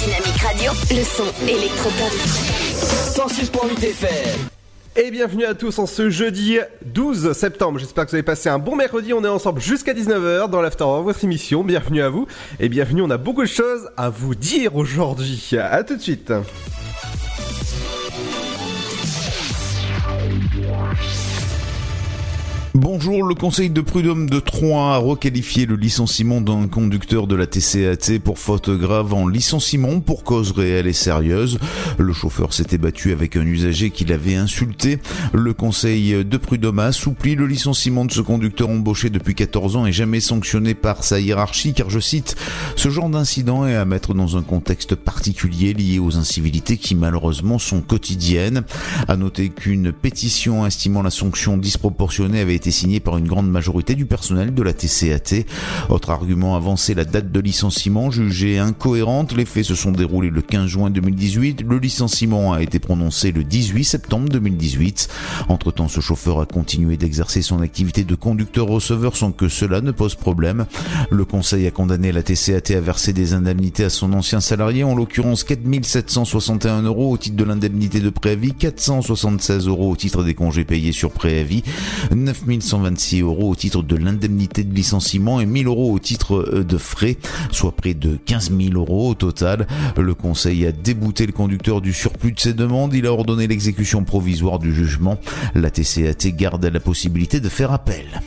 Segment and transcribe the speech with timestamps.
[0.00, 0.72] Dynamique Radio.
[0.90, 2.10] Le son électropop.
[3.12, 4.48] 106.8 FM.
[4.96, 7.78] Et bienvenue à tous en ce jeudi 12 septembre.
[7.78, 9.12] J'espère que vous avez passé un bon mercredi.
[9.12, 11.64] On est ensemble jusqu'à 19h dans l'After votre émission.
[11.64, 12.26] Bienvenue à vous.
[12.60, 15.50] Et bienvenue, on a beaucoup de choses à vous dire aujourd'hui.
[15.60, 16.32] À tout de suite.
[22.82, 27.46] Bonjour, le conseil de prud'homme de Troyes a requalifié le licenciement d'un conducteur de la
[27.46, 31.58] TCAT pour faute grave en licenciement pour cause réelle et sérieuse.
[31.98, 34.98] Le chauffeur s'était battu avec un usager qui l'avait insulté.
[35.34, 39.84] Le conseil de prud'homme a assoupli le licenciement de ce conducteur embauché depuis 14 ans
[39.84, 42.34] et jamais sanctionné par sa hiérarchie car je cite,
[42.76, 47.58] ce genre d'incident est à mettre dans un contexte particulier lié aux incivilités qui malheureusement
[47.58, 48.62] sont quotidiennes.
[49.14, 49.92] Noter qu'une
[50.66, 54.72] estimant la sanction disproportionnée avait été signée par une grande majorité du personnel de la
[54.72, 55.44] TCAT.
[55.88, 59.32] Autre argument avancé, la date de licenciement jugée incohérente.
[59.32, 61.62] Les faits se sont déroulés le 15 juin 2018.
[61.68, 65.08] Le licenciement a été prononcé le 18 septembre 2018.
[65.48, 70.14] Entre-temps, ce chauffeur a continué d'exercer son activité de conducteur-receveur sans que cela ne pose
[70.14, 70.66] problème.
[71.10, 74.94] Le conseil a condamné la TCAT à verser des indemnités à son ancien salarié, en
[74.94, 80.64] l'occurrence 4761 euros au titre de l'indemnité de préavis, 476 euros au titre des congés
[80.64, 81.62] payés sur préavis,
[82.50, 86.78] 9126 euros au titre de l'indemnité de licenciement et 1000 euros au titre euh, de
[86.78, 87.16] frais,
[87.50, 89.66] soit près de 15 000 euros au total.
[89.96, 92.94] Le conseil a débouté le conducteur du surplus de ses demandes.
[92.94, 95.18] Il a ordonné l'exécution provisoire du jugement.
[95.54, 98.20] La TCAT garde la possibilité de faire appel.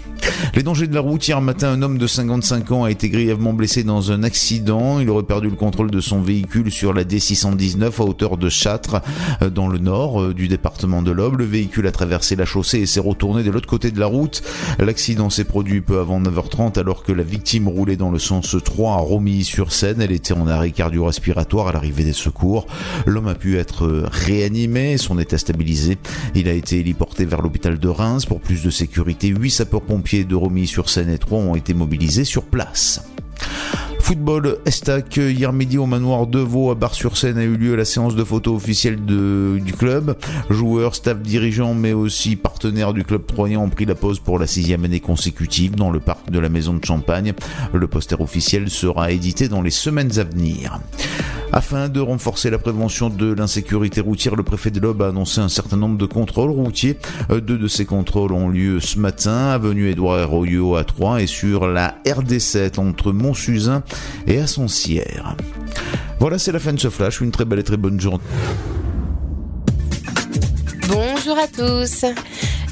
[0.55, 1.27] Les dangers de la route.
[1.27, 5.00] Hier matin, un homme de 55 ans a été grièvement blessé dans un accident.
[5.00, 9.01] Il aurait perdu le contrôle de son véhicule sur la D619 à hauteur de Châtres,
[9.41, 11.39] euh, dans le nord euh, du département de l'Aube.
[11.39, 14.12] Le véhicule a traversé la chaussée et s'est retourné de l'autre côté de la route.
[14.79, 18.94] L'accident s'est produit peu avant 9h30 alors que la victime roulait dans le sens 3
[18.94, 20.01] à Romilly-sur-Seine.
[20.01, 22.68] Elle était en arrêt cardio-respiratoire à l'arrivée des secours.
[23.06, 25.97] L'homme a pu être réanimé, son état stabilisé.
[26.35, 29.29] Il a été héliporté vers l'hôpital de Reims pour plus de sécurité.
[29.29, 33.01] Huit sapeurs-pompiers de Romilly-sur-Seine et Troyes ont été mobilisés sur place.
[34.03, 38.16] Football Estac, hier midi au manoir de Vaux à Bar-sur-Seine a eu lieu la séance
[38.16, 40.18] de photos officielle de, du club.
[40.50, 44.46] Joueurs, staff dirigeants mais aussi partenaires du club troyen ont pris la pause pour la
[44.46, 47.31] sixième année consécutive dans le parc de la Maison de Champagne.
[47.74, 50.81] Le poster officiel sera édité dans les semaines à venir.
[51.56, 55.50] Afin de renforcer la prévention de l'insécurité routière, le préfet de l'Aube a annoncé un
[55.50, 56.97] certain nombre de contrôles routiers.
[57.30, 61.68] Deux de ces contrôles ont lieu ce matin, avenue Édouard Herroyot à Troyes et sur
[61.68, 63.84] la RD7 entre Montsuzin
[64.28, 65.36] et Assoncières.
[66.19, 67.22] Voilà, c'est la fin de ce flash.
[67.22, 68.24] Une très belle et très bonne journée.
[70.88, 72.06] Bonjour à tous.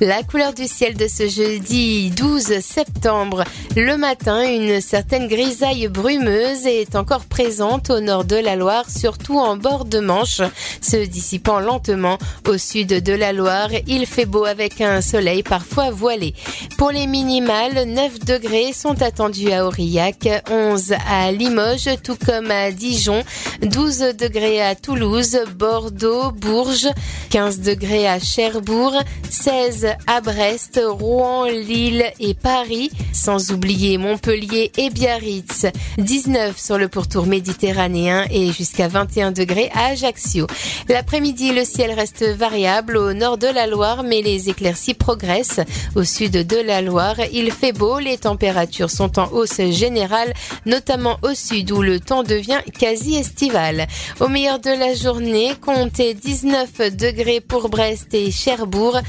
[0.04, 3.44] La couleur du ciel de ce jeudi 12 septembre.
[3.76, 9.38] Le matin, une certaine grisaille brumeuse est encore présente au nord de la Loire, surtout
[9.38, 10.42] en bord de Manche,
[10.82, 12.18] se dissipant lentement
[12.48, 13.70] au sud de la Loire.
[13.86, 16.34] Il fait beau avec un soleil parfois voilé.
[16.80, 22.72] Pour les minimales, 9 degrés sont attendus à Aurillac, 11 à Limoges, tout comme à
[22.72, 23.24] Dijon,
[23.62, 26.90] 12 degrés à Toulouse, Bordeaux, Bourges,
[27.30, 28.96] 15 degrés à Cherbourg,
[29.30, 35.66] 16 à Brest, Rouen, Lille et Paris, sans oublier Montpellier et Biarritz,
[35.98, 40.48] 19 sur le pourtour méditerranéen et jusqu'à 21 degrés à Ajaccio.
[40.90, 45.62] L'après-midi, le ciel reste variable au nord de la Loire, mais les éclaircies progressent.
[45.96, 50.34] Au sud de la Loire, il fait beau, les températures sont en hausse générale,
[50.66, 53.88] notamment au sud où le temps devient quasi estival.
[54.20, 59.00] Au meilleur de la journée, comptez 19 degrés pour Brest et Cherbourg,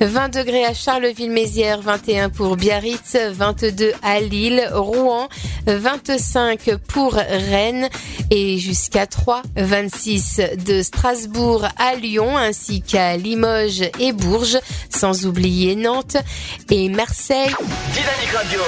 [0.00, 5.28] 20 degrés à Charleville-Mézières, 21 pour Biarritz, 22 à Lille, Rouen,
[5.66, 7.88] 25 pour Rennes
[8.30, 14.58] et jusqu'à 3, 26 de Strasbourg à Lyon ainsi qu'à Limoges et Bourges,
[14.90, 16.16] sans oublier Nantes
[16.70, 17.54] et Marseille.
[17.92, 18.60] Dynamique Radio.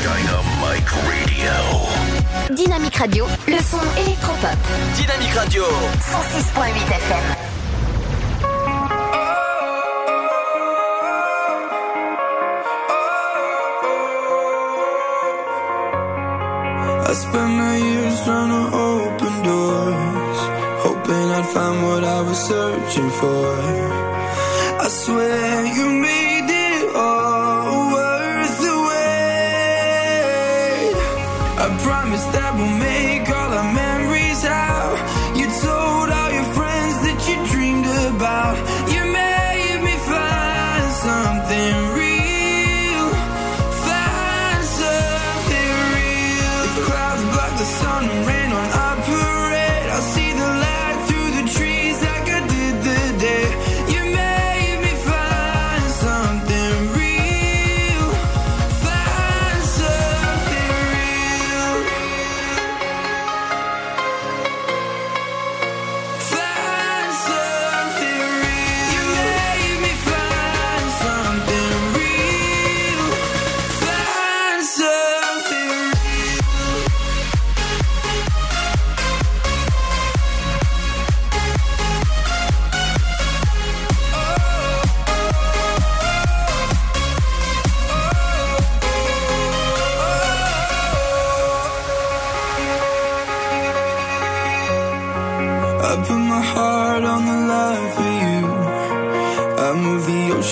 [0.00, 2.54] Dynamite Radio.
[2.54, 3.26] Dynamique Radio.
[3.46, 4.58] Le son électropop.
[4.96, 5.62] Dynamique Radio.
[5.62, 7.57] 106.8 FM.
[17.10, 20.38] I spent my years trying to open doors,
[20.84, 23.48] hoping I'd find what I was searching for.
[24.84, 26.27] I swear you made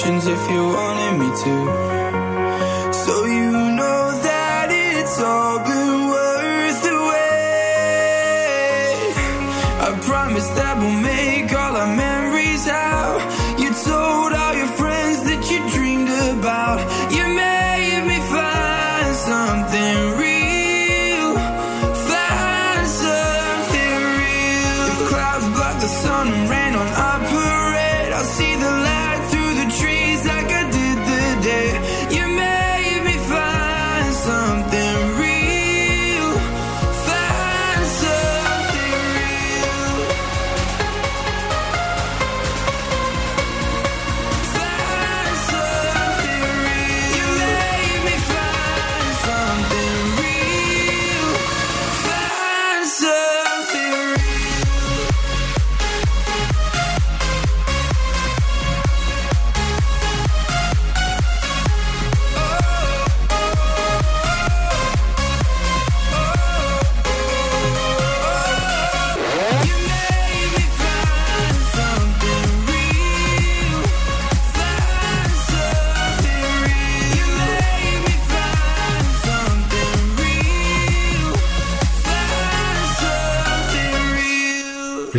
[0.09, 1.86] if you wanted me to.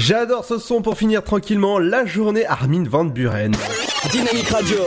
[0.07, 3.51] J'adore ce son pour finir tranquillement la journée Armin Van Buren.
[4.09, 4.77] Dynamique Radio.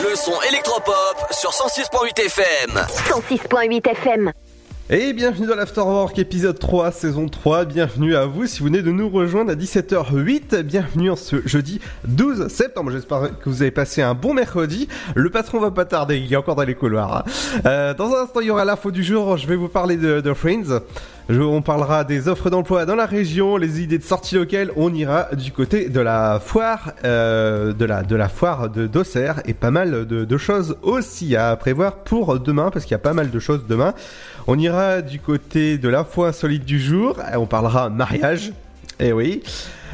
[0.00, 2.86] Le son électropop sur 106.8 FM.
[3.10, 4.32] 106.8 FM.
[4.90, 8.90] Et bienvenue dans l'Afterwork épisode 3 saison 3, bienvenue à vous si vous venez de
[8.90, 14.02] nous rejoindre à 17h08, bienvenue en ce jeudi 12 septembre, j'espère que vous avez passé
[14.02, 17.24] un bon mercredi, le patron va pas tarder, il est encore dans les couloirs.
[17.26, 17.60] hein.
[17.64, 20.20] Euh, dans un instant il y aura l'info du jour, je vais vous parler de,
[20.20, 20.80] de Friends,
[21.30, 24.70] on parlera des offres d'emploi dans la région, les idées de sortie locales.
[24.76, 29.70] On ira du côté de la foire, euh, de la foire de d'Auxerre et pas
[29.70, 33.38] mal de choses aussi à prévoir pour demain parce qu'il y a pas mal de
[33.38, 33.94] choses demain.
[34.46, 37.16] On ira du côté de l'info insolite du jour.
[37.34, 38.52] On parlera mariage.
[39.00, 39.42] Eh oui.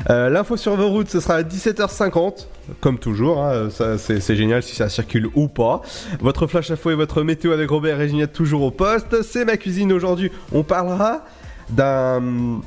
[0.08, 2.46] Euh, L'info sur vos routes, ce sera à 17h50,
[2.80, 3.44] comme toujours.
[3.44, 5.82] hein, c'est génial si ça circule ou pas.
[6.20, 9.22] Votre flash info et votre météo avec Robert et toujours au poste.
[9.22, 10.30] C'est ma cuisine aujourd'hui.
[10.52, 11.24] On parlera
[11.68, 12.60] d'un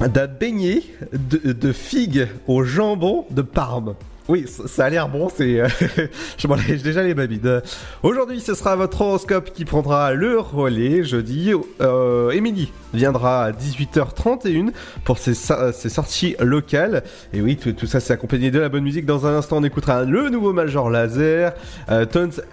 [0.00, 3.94] d'un beignet de, de figues au jambon de Parme.
[4.28, 5.60] Oui, ça, a l'air bon, c'est...
[5.60, 5.68] euh,
[6.38, 7.62] je m'en lèche déjà les babines.
[8.02, 11.52] Aujourd'hui, ce sera votre horoscope qui prendra le relais jeudi.
[11.80, 14.70] Euh, Émilie viendra à 18h31
[15.04, 17.04] pour ses, ses sorties locales.
[17.32, 19.06] Et oui, tout, tout ça, c'est accompagné de la bonne musique.
[19.06, 21.52] Dans un instant, on écoutera le nouveau Major Laser,
[21.90, 22.04] euh,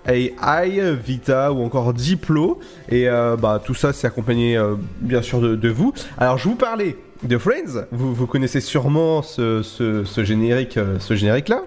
[0.08, 2.60] AI, Vita ou encore Diplo.
[2.90, 5.92] Et euh, bah, tout ça, c'est accompagné euh, bien sûr de, de vous.
[6.20, 7.86] Alors, je vous parlais de Friends.
[7.92, 11.64] Vous, vous connaissez sûrement ce, ce, ce générique, euh, générique-là.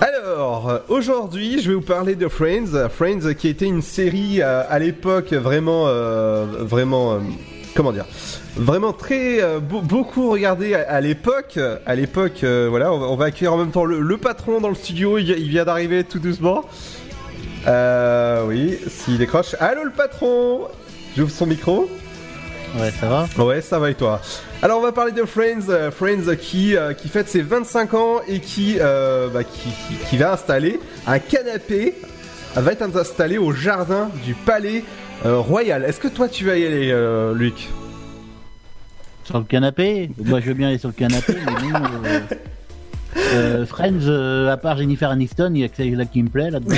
[0.00, 2.88] Alors, aujourd'hui, je vais vous parler de Friends.
[2.90, 7.18] Friends qui était une série euh, à l'époque vraiment, euh, vraiment,
[7.74, 8.06] comment dire,
[8.56, 11.58] vraiment très beau- beaucoup regardée à, l'époque.
[11.86, 15.18] À l'époque, voilà, on va, accueillir en même temps le, patron dans le studio.
[15.18, 16.64] Il vient d'arriver tout doucement.
[17.66, 19.54] Euh, oui, s'il décroche.
[19.60, 20.68] Allô le patron
[21.16, 21.90] J'ouvre son micro.
[22.78, 24.20] Ouais, ça va Ouais, ça va et toi
[24.60, 28.20] Alors on va parler de Friends, euh, Friends qui, euh, qui fête ses 25 ans
[28.28, 31.94] et qui, euh, bah, qui, qui- qui va installer un canapé,
[32.54, 34.84] va être installé au jardin du palais
[35.24, 35.84] royal.
[35.84, 36.94] Est-ce que toi tu vas y aller,
[37.34, 37.68] Luc?
[39.24, 40.10] Sur le canapé?
[40.22, 42.20] Moi, je veux bien aller sur le canapé, mais
[43.32, 44.06] euh, Friends,
[44.50, 46.76] à part Jennifer Aniston, il y a que celle-là qui me plaît là-dedans.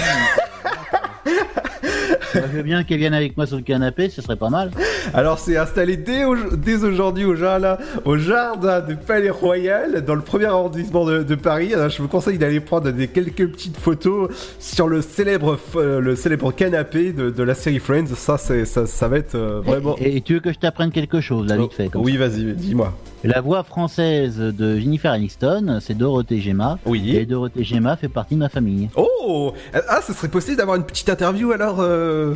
[2.51, 4.71] Je veux bien qu'elle vienne avec moi sur le canapé, ce serait pas mal.
[5.15, 10.15] Alors c'est installé dès, au- dès aujourd'hui au jardin, au jardin du Palais Royal, dans
[10.15, 11.75] le premier arrondissement de, de Paris.
[11.75, 16.17] Alors, je vous conseille d'aller prendre des, quelques petites photos sur le célèbre, euh, le
[16.17, 18.07] célèbre canapé de, de la série Friends.
[18.17, 19.97] Ça, ça, ça va être euh, vraiment...
[20.01, 22.45] Et, et tu veux que je t'apprenne quelque chose, là, vite fait comme oui, vas-y,
[22.55, 22.93] dis-moi.
[23.25, 26.79] La voix française de Jennifer Aniston, c'est Dorothée Gemma.
[26.87, 27.17] Oui.
[27.17, 28.89] Et Dorothée Gemma fait partie de ma famille.
[28.97, 29.53] Oh
[29.89, 32.35] Ah, ce serait possible d'avoir une petite interview alors euh...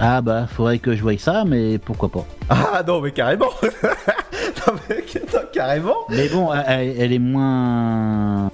[0.00, 2.24] Ah bah, faudrait que je voie ça, mais pourquoi pas.
[2.48, 8.50] Ah non, mais carrément Non, mais non, carrément Mais bon, elle, elle est moins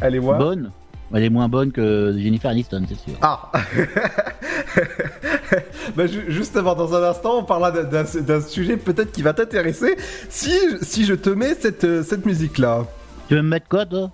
[0.00, 0.38] Allez voir.
[0.38, 0.70] bonne.
[1.14, 3.14] Elle est moins bonne que Jennifer Aniston, c'est sûr.
[3.22, 3.52] Ah
[5.96, 9.96] bah, ju- Juste avant, dans un instant, on parlera d'un- sujet peut-être qui va t'intéresser.
[10.28, 12.84] Si, si je te mets cette, euh, cette musique-là,
[13.28, 14.10] Tu veux me mettre quoi, toi?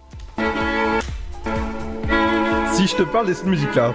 [2.72, 3.92] Si je te parle de cette musique-là,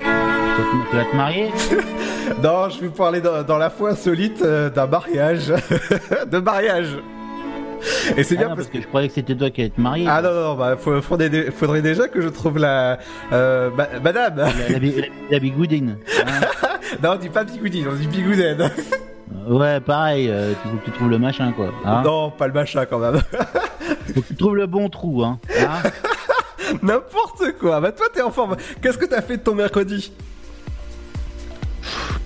[0.00, 1.50] Tu vas te- tu vas te marier?
[2.42, 5.52] Non, je vais vous parler dans, dans la foi insolite euh, d'un mariage.
[6.30, 6.88] de mariage
[8.16, 9.80] Et c'est Ah bien non, parce que je croyais que c'était toi qui allais te
[9.80, 10.06] marier.
[10.08, 12.98] Ah non, non, bah, faut- faudrait, dé- faudrait déjà que je trouve la...
[13.32, 15.96] euh, ma- madame La, la, bi- la- la bigoudine.
[16.26, 16.40] hein.
[17.02, 18.70] Non, on dit pas bigoudine, on dit bigouden.
[19.48, 21.70] ouais, pareil, euh, tu faut que tu trouves le machin, quoi.
[21.84, 22.02] hein.
[22.04, 23.20] non, pas le machin quand même.
[24.14, 25.40] Faut que tu trouves le bon trou, hein.
[25.58, 25.82] hein.
[26.82, 27.80] N'importe quoi.
[27.80, 28.56] Bah toi, t'es en forme.
[28.82, 30.12] Qu'est-ce que t'as fait de ton mercredi?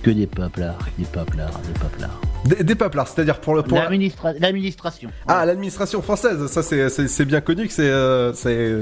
[0.03, 2.19] Que des paplards, des paplards, des paplards.
[2.45, 3.61] Des, des paplards, c'est-à-dire pour le...
[3.61, 5.11] Pour la- L'administra- L'administration.
[5.27, 8.77] Ah, l'administration française, ça c'est- bien connu que c'est euh, c'est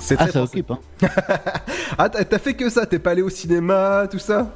[0.00, 0.58] c'est Ah, très ça français.
[0.64, 0.78] occupe, hein.
[1.98, 4.50] Ah, t'as t'as fait que ça, t'es pas allé au cinéma, tout ça?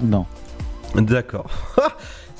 [0.00, 0.24] Non.
[0.94, 1.50] D'accord.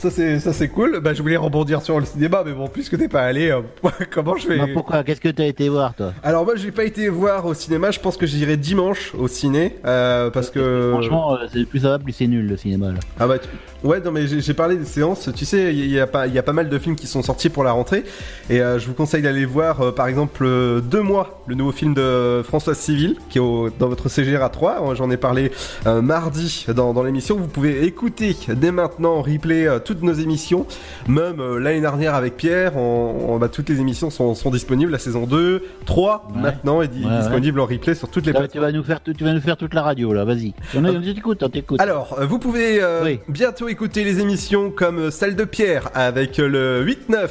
[0.03, 1.01] ça c'est ça c'est cool.
[1.01, 3.61] Bah je voulais rebondir sur le cinéma, mais bon, puisque t'es pas allé, euh,
[4.11, 5.05] comment je vais Non, pourquoi?
[5.05, 6.13] Qu'est-ce que t'as été voir, toi?
[6.23, 9.77] Alors moi j'ai pas été voir au cinéma, je pense que j'irai dimanche au ciné
[9.87, 12.99] euh, parce que Franchement, euh, c'est- plus ça va, plus c'est nul, le cinéma, là.
[13.21, 13.49] Ah bah tu-
[13.87, 16.39] ouais non mais j'ai parlé des séances, tu sais il y, a pas il y
[16.39, 18.05] a pas mal de films qui sont sortis pour la rentrée.
[18.51, 20.45] Et euh, je vous conseille d'aller voir par exemple
[20.83, 24.49] Deux mois, le nouveau film de François Civil qui est au- dans votre CGR à
[24.49, 25.53] 3, j'en ai parlé
[25.87, 30.67] mardi dans, dans l'émission, vous pouvez écouter dès maintenant en replay euh, toutes nos émissions,
[31.09, 34.91] même euh, l'année dernière avec Pierre, on, on- bah, toutes les émissions sont, sont disponibles,
[34.93, 36.41] la saison 2, 3 Ouais.
[36.41, 37.19] maintenant est di- Ouais, ouais.
[37.21, 38.53] disponible en replay sur toutes les plateformes.
[38.53, 40.25] tu vas nous faire, tu vas nous faire toute la radio, là.
[40.25, 40.55] Vas-y.
[40.77, 41.81] On, on t'écoute, on t'écoute.
[41.81, 43.21] Alors, euh, vous pouvez euh, Oui.
[43.29, 47.29] bientôt écouter les émissions comme celle de Pierre avec le 8-9.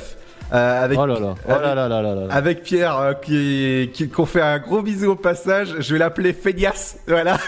[0.54, 1.36] euh, avec, Oh là là.
[1.48, 2.26] Oh là là là là là.
[2.28, 2.34] là.
[2.34, 5.76] avec Pierre euh, qui, qui qu'on fait un gros bisou au passage.
[5.80, 6.98] Je vais l'appeler Félias.
[7.08, 7.38] Voilà.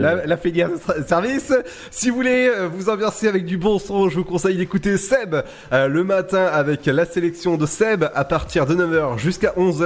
[0.00, 0.68] La, la Félias
[1.06, 1.52] service.
[1.90, 5.34] Si vous voulez euh, vous ambiancer avec du bon son, je vous conseille d'écouter Seb
[5.72, 9.82] euh, le matin avec la sélection de Seb à partir de 9h jusqu'à 11h.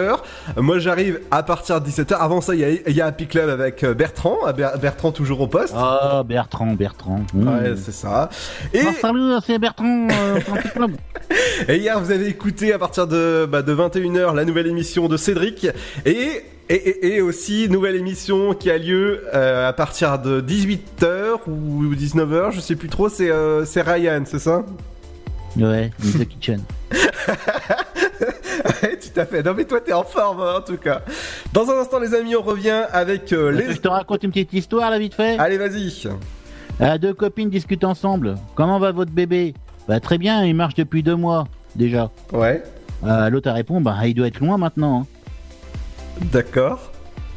[0.57, 2.15] Euh, Moi j'arrive à partir de 17h.
[2.19, 4.37] Avant ça, il y a, il y a Happy Club avec euh, Bertrand.
[4.47, 5.75] Ah, Ber- Bertrand toujours au poste.
[5.77, 7.21] Oh, Bertrand, Bertrand.
[7.35, 7.49] Mmh.
[7.49, 8.29] Ouais, c'est ça.
[8.75, 10.39] Et, Oh, salut, c'est Bertrand, euh,
[10.75, 10.93] Club.
[11.69, 15.17] et hier, vous avez écouté à partir de, bah, de 21h la nouvelle émission de
[15.17, 15.67] Cédric.
[16.07, 21.39] Et, et, et, et aussi, nouvelle émission qui a lieu euh, à partir de 18h
[21.49, 24.65] ou 19h, je sais plus trop, c'est euh, Ryan, c'est ça?
[25.57, 26.61] Ouais, the kitchen.
[28.83, 29.43] Ouais, tout à fait.
[29.43, 31.03] Non mais toi, t'es en forme, hein, en tout cas.
[31.53, 33.73] Dans un instant, les amis, on revient avec euh, les...
[33.73, 35.39] Je te raconte une petite histoire, là, vite fait.
[35.39, 35.91] Allez, vas-y.
[37.01, 38.35] Deux copines discutent ensemble.
[38.55, 39.55] Comment va votre bébé?
[39.89, 41.47] Bah, très bien, il marche depuis deux mois,
[41.77, 42.11] déjà.
[42.33, 42.63] Ouais,
[43.31, 45.03] L'autre répond, bah, il doit être loin maintenant.
[45.03, 45.07] hein.
[46.27, 46.93] D'accord.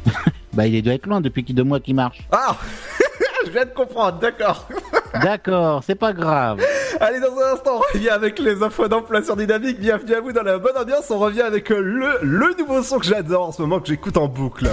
[0.52, 2.18] Bah, il doit être loin depuis deux mois qu'il marche.
[2.30, 2.54] Ah
[3.46, 4.68] Je viens de comprendre, d'accord.
[5.22, 6.60] D'accord, c'est pas grave.
[7.00, 9.78] Allez, dans un instant, on revient avec les infos d'emploi sur Dynamique.
[9.80, 11.10] Bienvenue à vous dans la bonne ambiance.
[11.10, 14.16] On revient avec euh, le, le nouveau son que j'adore en ce moment, que j'écoute
[14.16, 14.68] en boucle.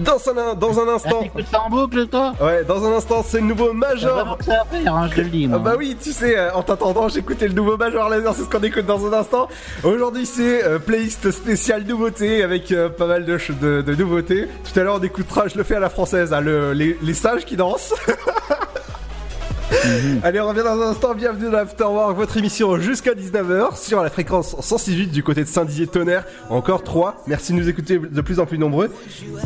[0.00, 3.40] Dans un, dans un Ah, instant, ça en boucle, toi ouais, dans un instant, c'est
[3.40, 4.38] le nouveau va Major.
[4.40, 5.58] ça à faire, hein, je te le dis, moi.
[5.60, 8.48] Ah bah oui, tu sais, euh, en t'attendant, j'écoutais le nouveau Major Laser, c'est ce
[8.48, 9.48] qu'on écoute dans un instant.
[9.84, 14.48] Aujourd'hui, c'est euh, playlist spéciale nouveauté avec euh, pas mal de, de, de nouveautés.
[14.72, 17.14] Tout à l'heure, on écoutera, je le fais à la française, hein, le, les, les
[17.14, 17.94] sages qui dansent.
[20.22, 21.14] Allez, on revient dans un instant.
[21.14, 26.24] Bienvenue dans l'Afterwork, votre émission jusqu'à 19h sur la fréquence 168 du côté de Saint-Dizier-Tonnerre.
[26.48, 27.22] Encore 3.
[27.26, 28.90] Merci de nous écouter de plus en plus nombreux.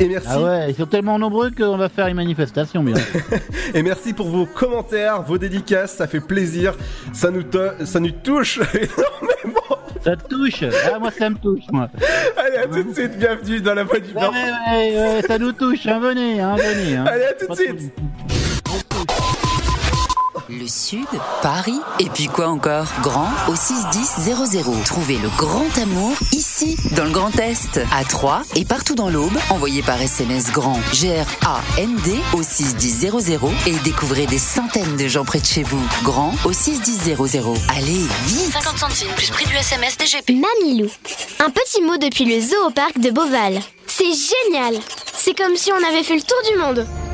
[0.00, 0.28] Et merci.
[0.30, 2.94] Ah ouais, ils sont tellement nombreux qu'on va faire une manifestation, bien.
[3.74, 5.94] Et merci pour vos commentaires, vos dédicaces.
[5.94, 6.74] Ça fait plaisir.
[7.12, 9.60] Ça nous, to- ça nous touche énormément.
[10.04, 11.88] Ça te touche Ah, moi, ça me touche, moi.
[12.36, 13.16] Allez, à tout de suite.
[13.18, 14.32] Bienvenue dans la voie du Ouais, Nord.
[14.32, 16.96] ouais, ouais, ça nous touche, hein, venez, hein, venez.
[16.96, 17.04] Hein.
[17.06, 17.92] Allez, à tout de suite.
[20.58, 21.06] Le Sud,
[21.40, 22.86] Paris, et puis quoi encore?
[23.00, 24.84] Grand au 61000.
[24.84, 29.32] Trouvez le grand amour ici, dans le Grand Est, à Troyes et partout dans l'Aube.
[29.48, 35.46] Envoyez par SMS grand G-R-A-N-D au 61000 et découvrez des centaines de gens près de
[35.46, 35.82] chez vous.
[36.02, 37.16] Grand au 61000.
[37.74, 40.32] Allez, vite 50 centimes plus prix du SMS DGP.
[40.32, 40.90] Mamilou.
[41.38, 43.58] Un petit mot depuis le zoo au parc de Beauval.
[43.86, 44.74] C'est génial.
[45.14, 46.86] C'est comme si on avait fait le tour du monde.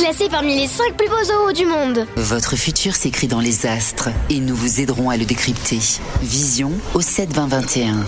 [0.00, 2.06] Classé parmi les 5 plus beaux zoos du monde.
[2.16, 5.78] Votre futur s'écrit dans les astres et nous vous aiderons à le décrypter.
[6.22, 8.06] Vision au 72021.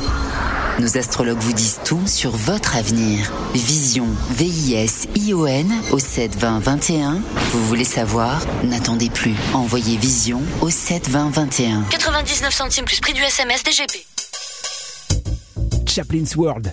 [0.78, 3.30] Nos astrologues vous disent tout sur votre avenir.
[3.52, 7.20] Vision, V-I-S-I-O-N au 72021.
[7.52, 8.40] Vous voulez savoir?
[8.64, 9.34] N'attendez plus.
[9.52, 11.82] Envoyez Vision au 72021.
[11.90, 14.06] 99 centimes plus prix du SMS DGP.
[15.87, 16.72] Chaplin's World.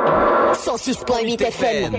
[0.00, 1.92] 106.8 FM.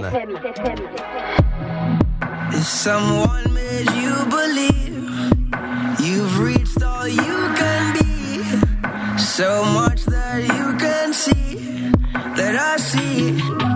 [2.53, 5.09] If someone made you believe
[5.99, 8.43] you've reached all you can be,
[9.17, 11.91] so much that you can see
[12.35, 13.70] that I see.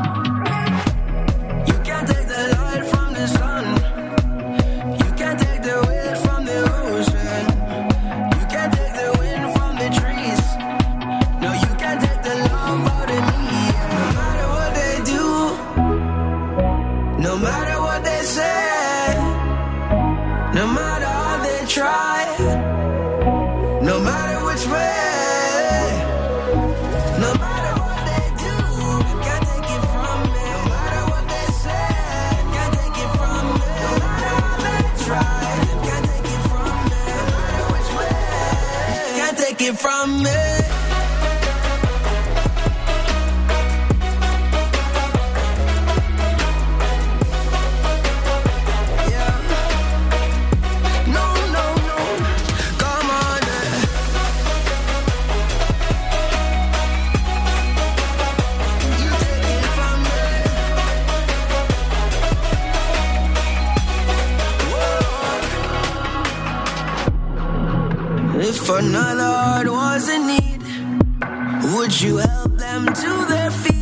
[40.06, 40.45] promise
[68.58, 70.64] If another heart was in need,
[71.76, 73.75] would you help them to their feet?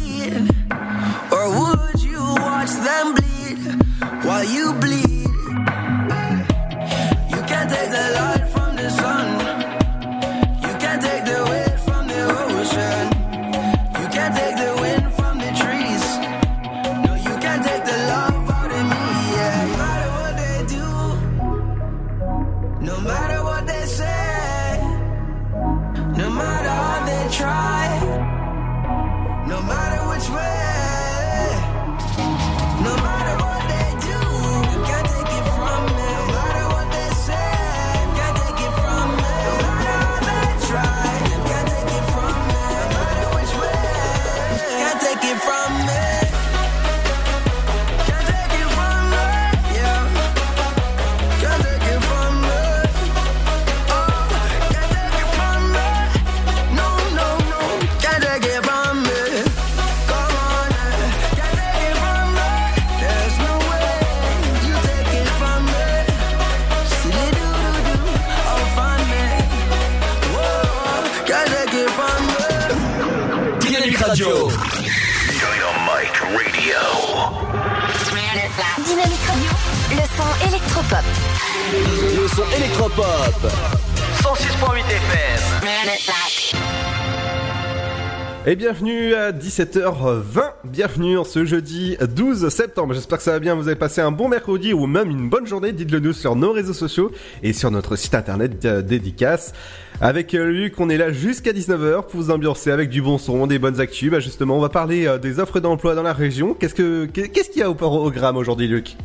[88.54, 92.94] Et bienvenue à 17h20, bienvenue en ce jeudi 12 septembre.
[92.94, 95.48] J'espère que ça va bien, vous avez passé un bon mercredi ou même une bonne
[95.48, 95.72] journée.
[95.72, 97.12] Dites-le nous sur nos réseaux sociaux
[97.42, 99.54] et sur notre site internet euh, dédicace.
[100.02, 103.48] Avec euh, Luc, on est là jusqu'à 19h pour vous ambiancer avec du bon son,
[103.48, 104.12] des bonnes actus.
[104.12, 106.54] Bah justement, on va parler euh, des offres d'emploi dans la région.
[106.54, 108.98] Qu'est-ce que qu'est-ce qu'il y a au programme aujourd'hui, Luc?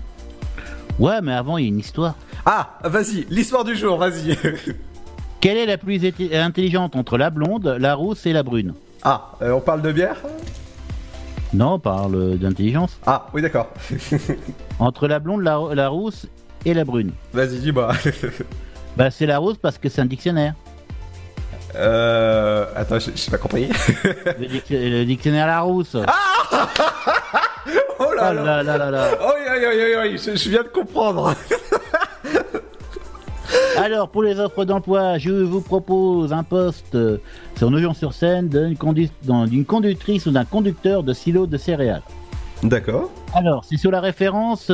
[0.99, 2.17] Ouais, mais avant, il y a une histoire.
[2.45, 4.37] Ah, vas-y, l'histoire du jour, vas-y.
[5.41, 6.03] Quelle est la plus
[6.35, 8.75] intelligente entre la blonde, la rousse et la brune?
[9.03, 10.17] Ah, euh, on parle de bière
[11.53, 12.99] Non, on parle d'intelligence.
[13.07, 13.69] Ah, oui, d'accord.
[14.79, 16.27] Entre la blonde, la, la rousse
[16.65, 17.13] et la brune.
[17.33, 17.93] Vas-y, dis-moi.
[18.97, 20.55] Bah, c'est la rousse parce que c'est un dictionnaire.
[21.77, 22.67] euh...
[22.75, 23.69] Attends, j'ai pas compris.
[23.69, 25.95] Le, dic- le dictionnaire la rousse.
[25.95, 26.03] oh
[28.13, 29.09] là Oh là là là là.
[29.23, 31.33] Oh, oui, oui, oui, oui, je, je viens de comprendre.
[33.77, 37.19] Alors, pour les offres d'emploi, je vous propose un poste euh,
[37.57, 39.11] sur Nogent-sur-Seine d'une condu-
[39.65, 42.03] conductrice ou d'un conducteur de silo de céréales.
[42.65, 43.09] D'accord.
[43.35, 44.73] Alors, c'est sur la référence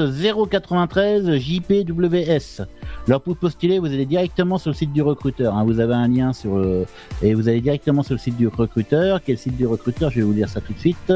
[0.50, 2.64] 093 JPWS.
[3.06, 5.54] Alors, pour postuler, vous allez directement sur le site du recruteur.
[5.54, 5.64] hein.
[5.64, 6.86] Vous avez un lien sur le...
[7.22, 9.20] et vous allez directement sur le site du recruteur.
[9.24, 10.10] Quel site du recruteur?
[10.10, 11.12] Je vais vous dire ça tout de suite.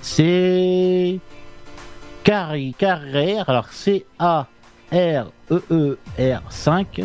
[0.00, 1.18] C'est
[2.22, 2.74] Carré.
[3.46, 4.46] Alors, C A
[4.92, 7.02] R E E R 5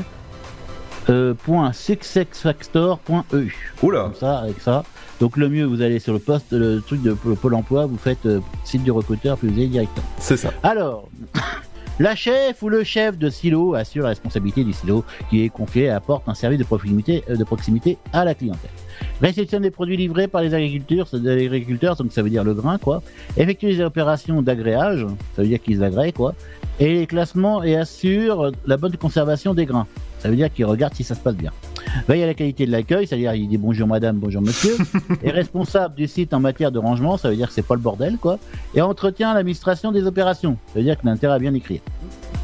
[1.10, 3.56] euh, point successfactor.eu.
[3.82, 4.04] Oula.
[4.04, 4.84] Comme ça, avec ça.
[5.20, 7.98] Donc le mieux, vous allez sur le poste, le truc de le Pôle Emploi, vous
[7.98, 10.06] faites euh, site du recruteur, puis vous allez directement.
[10.20, 10.52] C'est ça.
[10.62, 11.10] Alors,
[12.00, 15.86] la chef ou le chef de silo assure la responsabilité du silo qui est confié
[15.86, 18.72] et apporte un service de proximité, euh, de proximité à la clientèle.
[19.22, 22.54] Réception des produits livrés par les agriculteurs, c'est des agriculteurs, donc ça veut dire le
[22.54, 23.02] grain, quoi.
[23.36, 26.36] Effectue les opérations d'agréage, ça veut dire qu'ils agréent, quoi.
[26.80, 29.88] Et les classements et assure la bonne conservation des grains.
[30.20, 31.52] Ça veut dire qu'ils regardent si ça se passe bien.
[32.08, 34.78] Veille à la qualité de l'accueil, c'est-à-dire il dit bonjour madame, bonjour monsieur.
[35.24, 37.82] est responsable du site en matière de rangement, ça veut dire que c'est pas le
[37.82, 38.40] bordel, quoi.
[38.76, 41.82] Et entretient l'administration des opérations, ça veut dire que l'intérêt à bien écrire.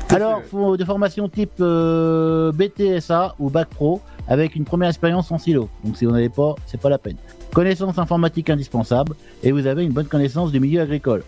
[0.09, 5.37] Alors, faut de formation type euh, BTSA ou Bac Pro avec une première expérience en
[5.37, 5.69] silo.
[5.83, 7.17] Donc si vous n'avez pas, c'est pas la peine.
[7.53, 11.23] Connaissance informatique indispensable et vous avez une bonne connaissance du milieu agricole.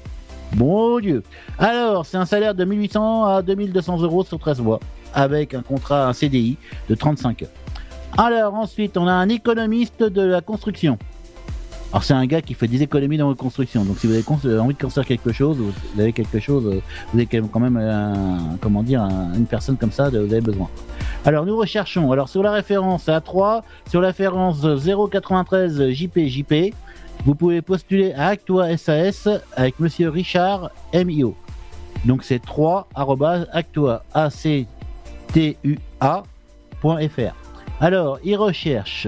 [0.55, 1.23] Bon Dieu.
[1.59, 4.79] Alors, c'est un salaire de 1800 à 2200 euros sur 13 mois
[5.13, 6.57] avec un contrat, un CDI
[6.89, 7.49] de 35 heures.
[8.17, 10.97] Alors ensuite, on a un économiste de la construction.
[11.93, 13.85] Alors c'est un gars qui fait des économies dans votre construction.
[13.85, 16.81] Donc si vous avez euh, envie de construire quelque chose, vous avez quelque chose, euh,
[17.13, 20.67] vous avez quand même- un- une personne comme ça, vous avez besoin.
[21.23, 22.11] Alors nous recherchons.
[22.11, 26.73] Alors sur la référence A3, sur la référence 093 JPJP,
[27.25, 31.35] vous pouvez postuler à Actua SAS avec Monsieur Richard MIO.
[32.05, 34.03] Donc c'est 3 arobase actua.
[37.79, 39.07] Alors, il recherche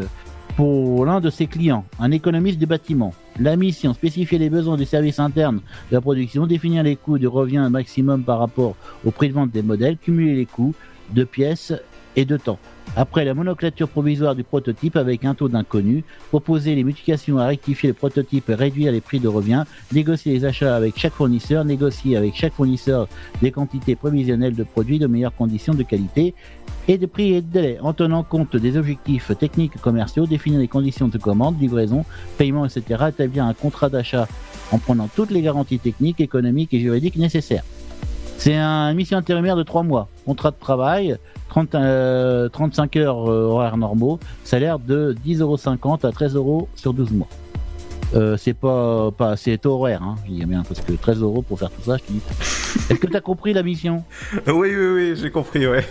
[0.55, 3.13] pour l'un de ses clients, un économiste du bâtiment.
[3.39, 7.27] La mission, spécifier les besoins du service interne de la production, définir les coûts de
[7.27, 10.75] revient maximum par rapport au prix de vente des modèles, cumuler les coûts
[11.11, 11.73] de pièces
[12.15, 12.59] et de temps.
[12.95, 17.89] Après la monoclature provisoire du prototype avec un taux d'inconnu, proposer les modifications à rectifier
[17.89, 22.35] le prototype, réduire les prix de revient, négocier les achats avec chaque fournisseur, négocier avec
[22.35, 23.07] chaque fournisseur
[23.41, 26.33] des quantités prévisionnelles de produits de meilleures conditions de qualité
[26.87, 30.59] et de prix et de délai, en tenant compte des objectifs techniques et commerciaux, définir
[30.59, 32.03] les conditions de commande, livraison,
[32.37, 34.27] paiement, etc., établir un contrat d'achat
[34.71, 37.63] en prenant toutes les garanties techniques, économiques et juridiques nécessaires.
[38.39, 40.07] C'est un- une mission intérimaire de 3 mois.
[40.25, 41.17] Contrat de travail,
[41.49, 47.11] 30, euh, 35 heures euh, horaires normaux, salaire de 10,50€ à 13 euros sur 12
[47.11, 47.27] mois.
[48.15, 51.59] Euh, c'est pas, pas c'est horaire, hein, je dis bien, parce que 13 euros pour
[51.59, 52.21] faire tout ça, je te dis.
[52.89, 54.03] Est-ce que tu as compris la mission?
[54.47, 55.83] Oui, oui, oui, j'ai compris, ouais.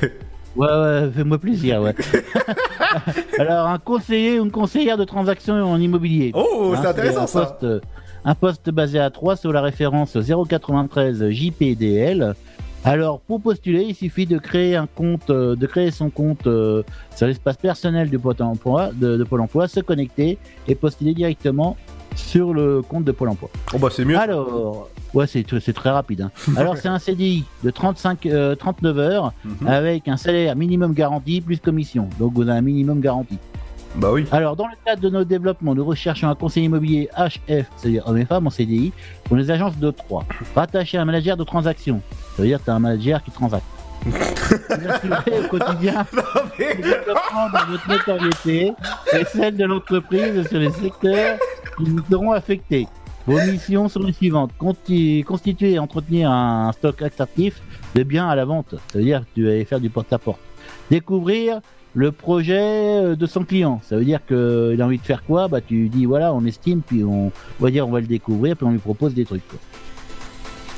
[0.57, 1.95] Ouais, ouais, fais-moi plaisir, ouais.
[3.39, 6.33] Alors, un conseiller ou une conseillère de transaction en immobilier.
[6.35, 7.59] Oh, c'est intéressant, ça.
[8.25, 10.17] Euh, un poste basé à 3 sur la référence
[10.49, 12.35] 093 JPDL.
[12.85, 16.83] Alors, pour postuler, il suffit de créer un compte, euh, de créer son compte euh,
[17.17, 21.77] sur l'espace personnel du Pôle emploi, de, de Pôle emploi, se connecter et postuler directement
[22.15, 23.51] sur le compte de Pôle emploi.
[23.75, 24.17] Oh bah c'est mieux.
[24.17, 26.23] Alors, ouais, c'est c'est très rapide.
[26.23, 26.31] hein.
[26.57, 29.33] Alors, c'est un CDI de 35, euh, 39 heures
[29.67, 32.09] avec un salaire minimum garanti plus commission.
[32.21, 33.39] Donc, vous avez un minimum garanti.
[33.97, 34.27] Bah oui.
[34.31, 38.19] Alors, dans le cadre de nos développements, nous recherchons un conseiller immobilier HF, c'est-à-dire homme
[38.19, 38.93] et femme en CDI,
[39.25, 40.25] pour les agences de 3.
[40.55, 42.01] Rattaché à un manager de transaction.
[42.37, 43.65] Ça veut dire que tu as un manager qui transacte.
[44.07, 46.07] Au quotidien
[46.59, 48.73] le développement de votre notoriété
[49.13, 51.39] et celle de l'entreprise sur les secteurs
[51.77, 52.87] qui nous seront affectés.
[53.27, 54.53] Vos missions sont les suivantes.
[54.57, 57.61] Constituer et entretenir un stock actif
[57.95, 58.71] de biens à la vente.
[58.71, 60.41] Ça veut dire que tu vas aller faire du porte-à-porte.
[60.91, 61.61] Découvrir
[61.95, 63.81] le projet euh, de son client.
[63.83, 65.49] Ça veut dire qu'il a envie de faire quoi?
[65.49, 68.67] Bah tu dis voilà, on estime, puis on, va dire on va le découvrir, puis
[68.67, 69.43] on lui propose des trucs.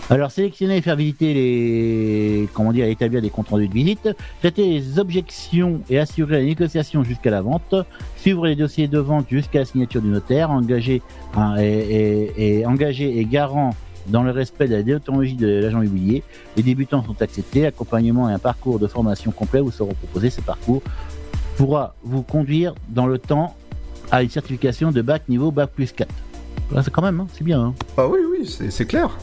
[0.09, 4.09] Alors sélectionner et faire visiter les comment dire établir des comptes rendus de visite,
[4.40, 7.77] traiter les objections et assurer la négociation jusqu'à la vente,
[8.16, 11.01] suivre les dossiers de vente jusqu'à la signature du notaire, engager
[11.37, 13.70] engager et garant
[14.11, 16.23] dans le respect de la déontologie de l'agent immobilier.
[16.57, 20.31] Les débutants sont acceptés, accompagnement et un parcours de formation complet vous seront proposés.
[20.31, 20.83] Ce parcours
[21.57, 23.55] pourra vous conduire dans le temps
[24.11, 26.09] à une certification de bac niveau bac plus 4.
[26.73, 27.61] Là, c'est quand même, hein, c'est bien.
[27.61, 27.75] hein.
[27.96, 29.16] Ah oui, oui, c'est clair.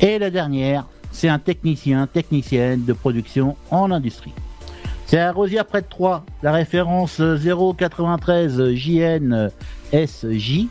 [0.00, 4.32] Et la dernière, c'est un technicien, technicienne de production en industrie.
[5.06, 7.20] C'est à Rosière près de Troyes, la référence
[7.78, 10.66] 093 JNSJ.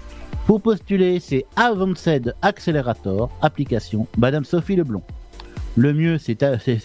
[0.48, 5.04] Pour postuler, c'est Avanced Accelerator, application Madame Sophie Leblond.
[5.76, 6.40] Le mieux, c'est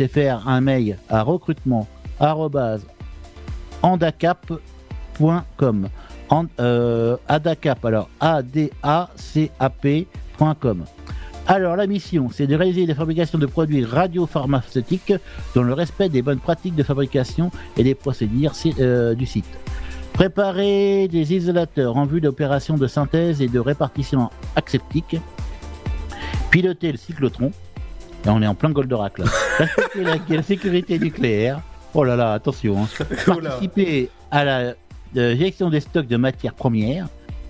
[0.08, 1.86] faire un mail à recrutement
[2.18, 2.84] arobase
[3.82, 4.58] andacap.com.
[6.28, 8.08] And- euh, Adacap, alors.
[11.46, 15.12] Alors, la mission, c'est de réaliser la fabrication de produits radiopharmaceutiques
[15.54, 19.61] dans le respect des bonnes pratiques de fabrication et des procédures euh, du site.
[20.12, 25.16] Préparer des isolateurs en vue d'opérations de synthèse et de répartition aseptique.
[26.50, 27.50] Piloter le cyclotron.
[28.26, 29.24] On est en plein Goldorak, là.
[29.58, 31.60] Respecter la, la sécurité nucléaire.
[31.94, 32.82] Oh là là, attention.
[32.84, 33.04] hein.
[33.26, 34.74] Participer à la
[35.16, 37.08] euh, gestion des stocks de matières premières.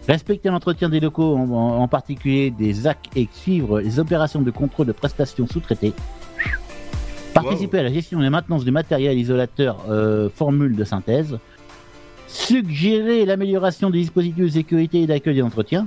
[0.08, 4.92] Respecter l'entretien des locaux, en, particulier des AC et suivre les opérations de contrôle de
[4.92, 5.92] prestations sous-traitées.
[7.34, 11.38] Participer à la gestion et la maintenance du matériel isolateur euh, formule de synthèse.
[12.32, 15.86] Suggérer l'amélioration des dispositifs de sécurité et d'accueil et d'entretien.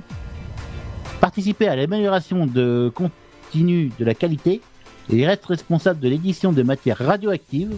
[1.19, 4.61] Participer à l'amélioration de continu de la qualité
[5.09, 7.75] et être responsable de l'édition de matières radioactives.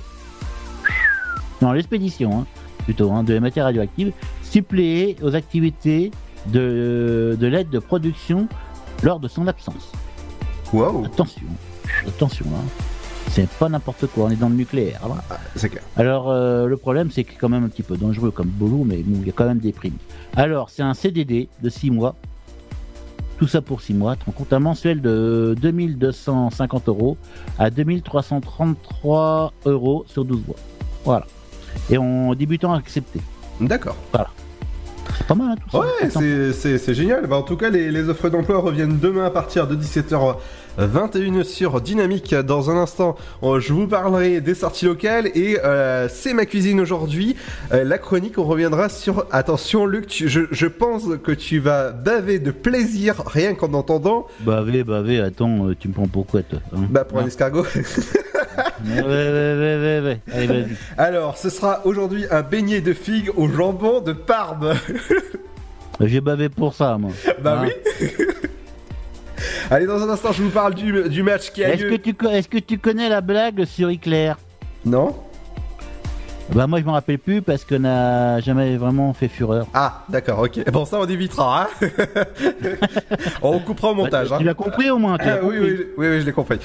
[1.62, 2.46] Non, l'expédition, hein,
[2.84, 4.12] plutôt, hein, de la matière radioactive.
[4.44, 6.12] Suppléer aux activités
[6.48, 8.50] de, de l'aide de production
[9.02, 9.94] lors de son absence.
[10.74, 11.06] Wow.
[11.06, 11.48] Attention,
[12.06, 12.66] attention, hein.
[13.30, 15.02] C'est pas n'importe quoi, on est dans le nucléaire.
[15.06, 15.36] hein.
[15.56, 15.84] C'est clair.
[15.96, 18.84] Alors, euh, le problème, c'est que c'est quand même un petit peu dangereux comme boulot,
[18.86, 19.98] mais bon, il y a quand même des primes.
[20.36, 22.16] Alors, c'est un CDD de 6 mois.
[23.38, 24.16] Tout ça pour 6 mois.
[24.16, 27.18] Tu compte, un mensuel de 2250 euros
[27.60, 30.56] à 2333 euros sur 12 mois.
[31.06, 31.28] Voilà.
[31.90, 33.20] Et en débutant accepté.
[33.62, 33.96] D'accord.
[34.12, 34.30] Voilà.
[35.18, 35.80] C'est pas mal, hein, tout ça.
[35.80, 37.28] Ouais, c'est- génial.
[37.28, 39.76] Bah, en tout cas, les, les offres d'emploi reviennent demain à partir de
[40.78, 42.34] 17h21 sur Dynamique.
[42.36, 46.80] Dans un instant, euh, je vous parlerai des sorties locales et euh, c'est ma cuisine
[46.80, 47.36] aujourd'hui.
[47.72, 49.26] Euh, la chronique, on reviendra sur.
[49.32, 54.28] Attention, Luc, tu- je, je pense que tu vas baver de plaisir rien qu'en entendant.
[54.42, 56.82] Bavé, bavé, attends, euh, tu me prends pour quoi, toi hein?
[56.90, 57.66] Bah, pour un escargot.
[58.84, 60.20] Ouais, ouais, ouais, ouais, ouais, ouais.
[60.34, 60.68] Allez, vas-y.
[60.98, 64.74] Alors, ce sera aujourd'hui un beignet de figues au jambon de Parme.
[66.02, 67.12] J'ai bavé pour ça, moi.
[67.42, 67.70] bah Hein?
[68.02, 68.08] oui.
[69.72, 71.98] Allez, dans un instant, je vous parle du, du match qui a Est-ce lieu.
[71.98, 74.34] que, tu, est-ce que tu connais la blague sur Hitler?
[74.86, 75.16] Non
[76.54, 79.68] Bah moi je m'en rappelle plus parce qu'on n'a jamais vraiment fait fureur.
[79.74, 80.72] Ah, d'accord, ok.
[80.72, 81.64] Bon, ça on évitera.
[81.82, 81.88] Hein
[83.42, 84.28] on coupera au montage.
[84.30, 84.40] Tu hein.
[84.44, 85.60] l'as compris au moins tu Ah, oui, compris.
[85.60, 86.60] oui, oui, oui, je l'ai compris.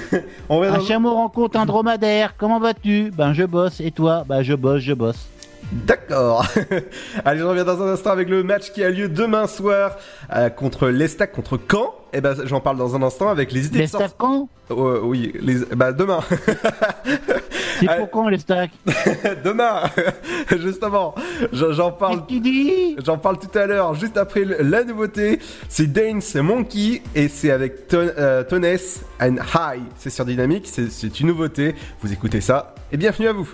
[0.48, 2.34] on va Un dans- chameau rencontre un dromadaire.
[2.36, 3.10] Comment vas-tu?
[3.16, 3.80] Ben je bosse.
[3.80, 4.24] Et toi?
[4.28, 5.28] Ben je bosse, je bosse.
[5.72, 6.46] D'accord.
[7.24, 9.96] Allez, je reviens dans un instant avec le match qui a lieu demain soir
[10.34, 11.94] euh, contre l'Estac, contre Caen.
[12.14, 14.04] Et ben, j'en parle dans un instant avec les idées de sortie.
[14.04, 15.56] L'Estac quand Euh, Oui, les...
[15.76, 16.20] bah demain.
[17.80, 18.72] C'est pour quand les stacks
[19.44, 19.82] demain,
[20.56, 21.14] justement.
[21.52, 22.22] J'en parle.
[23.04, 25.38] J'en parle tout à l'heure, juste après la nouveauté.
[25.68, 28.64] C'est Dance Monkey et c'est avec Ton, euh, Tones
[29.20, 29.82] and High.
[29.96, 31.76] C'est sur Dynamique, c'est une nouveauté.
[32.00, 33.48] Vous écoutez ça et bienvenue à vous.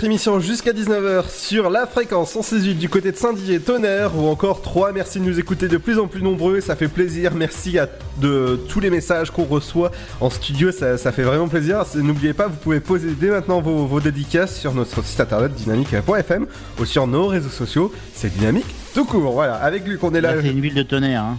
[0.00, 4.62] Votre émission jusqu'à 19h sur la fréquence 168 du côté de Saint-Didier, Tonnerre ou encore
[4.62, 4.92] 3.
[4.92, 7.32] Merci de nous écouter de plus en plus nombreux, ça fait plaisir.
[7.34, 7.86] Merci à
[8.16, 9.90] de tous les messages qu'on reçoit
[10.22, 11.84] en studio, ça, ça fait vraiment plaisir.
[11.96, 16.46] N'oubliez pas, vous pouvez poser dès maintenant vos, vos dédicaces sur notre site internet dynamique.fm
[16.78, 17.92] ou sur nos réseaux sociaux.
[18.14, 19.32] C'est dynamique tout court.
[19.32, 20.34] Voilà, avec lui qu'on est là.
[20.34, 21.24] Là, c'est une ville de tonnerre.
[21.24, 21.36] Hein.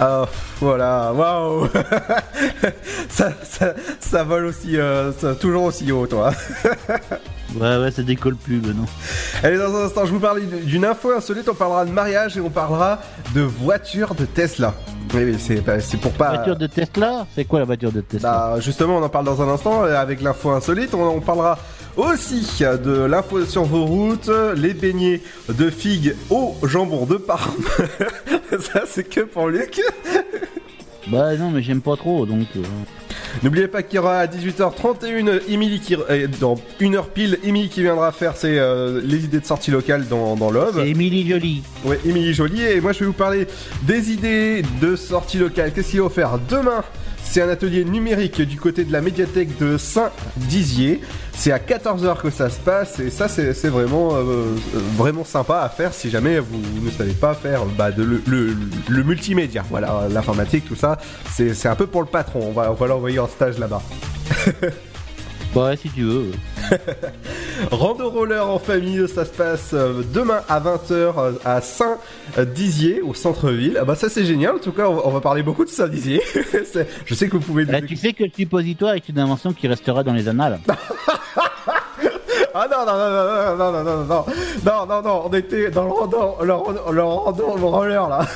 [0.00, 0.26] Ah,
[0.58, 1.68] voilà, waouh
[3.08, 6.32] ça, ça, ça vole aussi, euh, ça- toujours aussi haut, toi.
[7.60, 8.86] Ouais, ouais, ça décolle plus, ben non.
[9.42, 12.40] Allez, dans un instant, je vous parle d'une info insolite, on parlera de mariage et
[12.40, 13.00] on parlera
[13.34, 14.74] de voiture de Tesla.
[15.14, 16.30] Oui, oui, c'est pour pas...
[16.30, 17.26] La voiture de Tesla?
[17.34, 18.30] C'est quoi la voiture de Tesla?
[18.54, 20.94] Bah, justement, on en parle dans un instant euh, avec l'info insolite.
[20.94, 21.58] On, on parlera
[21.96, 27.52] aussi de l'info sur vos routes, les beignets de figues au jambon de Parme.
[28.60, 29.80] Ça, c'est que pour Luc.
[31.08, 32.46] Bah non, mais j'aime pas trop, donc...
[32.56, 32.62] euh,
[33.42, 37.68] N'oubliez pas qu'il y aura à 18h31 Emily qui, euh, dans une heure pile, Emily
[37.68, 40.74] qui viendra faire ses, euh, les idées de sortie locale dans, dans l'Aube.
[40.76, 41.62] C'est Émilie Jolie.
[41.84, 42.62] Ouais, Émilie Jolie.
[42.62, 43.46] Et moi, je vais vous parler
[43.82, 45.72] des idées de sortie locale.
[45.72, 46.82] Qu'est-ce qu'il va faire demain?
[47.32, 51.00] C'est un atelier numérique du côté de la médiathèque de Saint-Dizier.
[51.32, 53.00] C'est à 14h que ça se passe.
[53.00, 54.54] Et ça, c'est vraiment, euh, euh,
[54.98, 59.64] vraiment sympa à faire si jamais vous ne savez pas faire bah, le, multimédia.
[59.70, 60.98] Voilà, l'informatique, tout ça.
[61.30, 62.52] C'est un peu pour le patron.
[62.54, 63.80] On va l'envoyer en stage là-bas.
[65.54, 66.30] Bah ouais, si tu veux.
[67.70, 73.76] Rando roller en famille, ça se passe euh, demain à 20h à Saint-Dizier, au centre-ville.
[73.78, 76.22] Ah bah ça c'est génial, en tout cas on va, parler beaucoup de Saint-Dizier.
[77.04, 77.66] Je sais que vous pouvez...
[77.66, 80.58] Là, tu sais que le suppositoire est une invention qui restera dans les annales.
[82.54, 84.24] Ah non, non, non, non, non, non, non, non, non,
[84.64, 88.26] non, non, non, on était dans le rando, le rando, le rando roller là.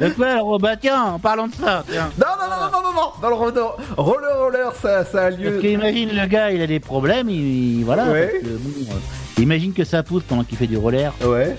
[0.00, 2.10] De quoi alors Bah tiens, parlons de ça, tiens.
[2.18, 5.30] Non, non, non, non, non, non, non, dans le rando, roller roller, ça, ça a
[5.30, 5.50] lieu...
[5.52, 8.04] Parce qu'imagine le gars, il a des problèmes, il, il- voilà.
[8.10, 8.26] Ouais.
[8.26, 11.12] parce que, bon, euh, imagine que ça pousse pendant qu'il fait du roller.
[11.24, 11.56] Ouais.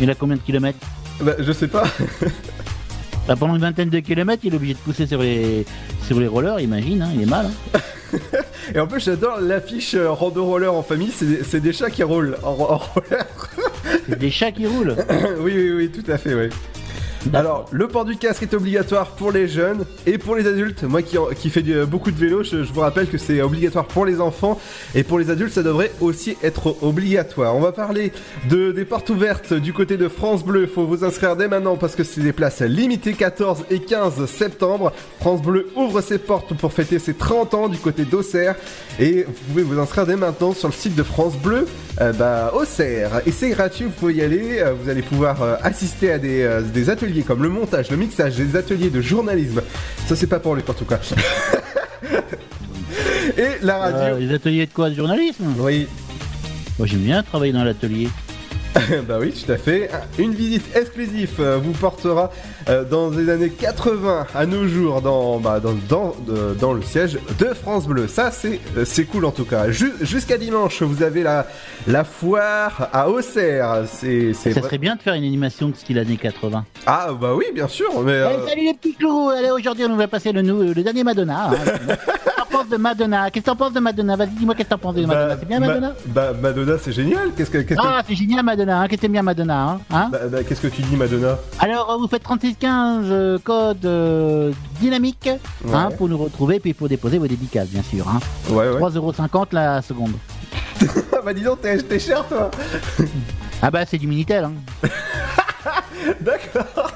[0.00, 0.78] Il a combien de kilomètres
[1.22, 1.84] Bah, je sais pas.
[3.28, 5.64] Bah, pendant une vingtaine de kilomètres, il est obligé de pousser sur les
[6.06, 7.46] sur les rollers, imagine, hein, il est mal.
[7.74, 7.78] hein.
[8.74, 12.36] Et en plus j'adore l'affiche euh, rando roller en famille, c'est des- chats qui roulent
[12.42, 13.26] en, en roller.
[14.08, 14.96] C'est des chats qui roulent.
[15.40, 16.48] oui, oui, oui, tout à fait, oui.
[17.34, 20.84] Alors, le port du casque est obligatoire pour les jeunes et pour les adultes.
[20.84, 24.20] Moi qui, fais du- beaucoup de vélo, je, vous rappelle que c'est obligatoire pour les
[24.22, 24.58] enfants
[24.94, 27.54] et pour les adultes, ça devrait aussi être obligatoire.
[27.54, 28.12] On va parler
[28.48, 30.66] de, des portes ouvertes du côté de France Bleu.
[30.66, 34.90] Faut vous inscrire dès maintenant parce que c'est des places limitées 14 et 15 septembre.
[35.20, 38.56] France Bleu ouvre ses portes pour fêter ses 30 ans du côté d'Auxerre
[38.98, 41.66] et vous pouvez vous inscrire dès maintenant sur le site de France Bleu,
[42.00, 43.20] euh, bah, Auxerre.
[43.26, 44.58] Et c'est gratuit, vous pouvez y aller.
[44.60, 48.36] euh, vous allez pouvoir euh, assister à euh, des ateliers comme le montage, le mixage,
[48.36, 49.62] des ateliers de journalisme.
[50.06, 51.00] Ça, c'est pas pour lui en tout cas.
[53.36, 54.16] et la radio.
[54.16, 55.88] Euh, les ateliers de quoi De journalisme Oui.
[56.78, 58.08] Moi j'aime bien travailler dans l'atelier.
[59.08, 59.90] bah oui, tout à fait.
[60.18, 62.30] Une visite exclusive vous portera
[62.68, 65.00] euh, dans les années 80 à nos jours
[65.40, 68.06] bah, dans, le siège de France Bleu.
[68.06, 69.70] Ça, c'est, euh, cool en tout cas.
[69.70, 73.84] Jusqu'à dimanche, vous avez la, foire à Auxerre.
[73.86, 76.64] Ça serait bien de faire une animation de style années 80.
[76.86, 77.88] Ah, bah oui, bien sûr.
[77.94, 79.30] Eh, euh, salut les petits clous.
[79.30, 81.50] Allez, aujourd'hui, on va passer le, le dernier Madonna.
[81.50, 81.96] Hein,
[82.70, 83.30] de Madonna?
[83.30, 84.16] Qu'est-ce que t'en penses de Madonna?
[84.16, 85.34] Vas-y, dis-moi qu'est-ce que t'en penses de Madonna?
[85.34, 85.92] Bah, c'est bien Madonna?
[86.06, 87.30] Bah, Madonna, c'est génial.
[87.78, 88.82] Ah, c'est génial Madonna.
[88.82, 90.10] Hein bien Madonna hein, hein?
[90.48, 91.38] Qu'est-ce que tu dis Madonna?
[91.58, 95.28] Alors, vous faites 36 15 euh, code euh, dynamique,
[95.72, 98.08] hein, pour nous retrouver, puis pour déposer vos dédicaces, bien sûr.
[98.08, 98.20] Hein.
[98.50, 100.12] Ouais, 3,50€ la seconde.
[101.12, 102.50] Ah bah dis donc, t'es acheté cher, toi
[103.62, 104.44] Ah bah c'est du Minitel.
[104.44, 104.54] Hein.
[106.20, 106.92] D'accord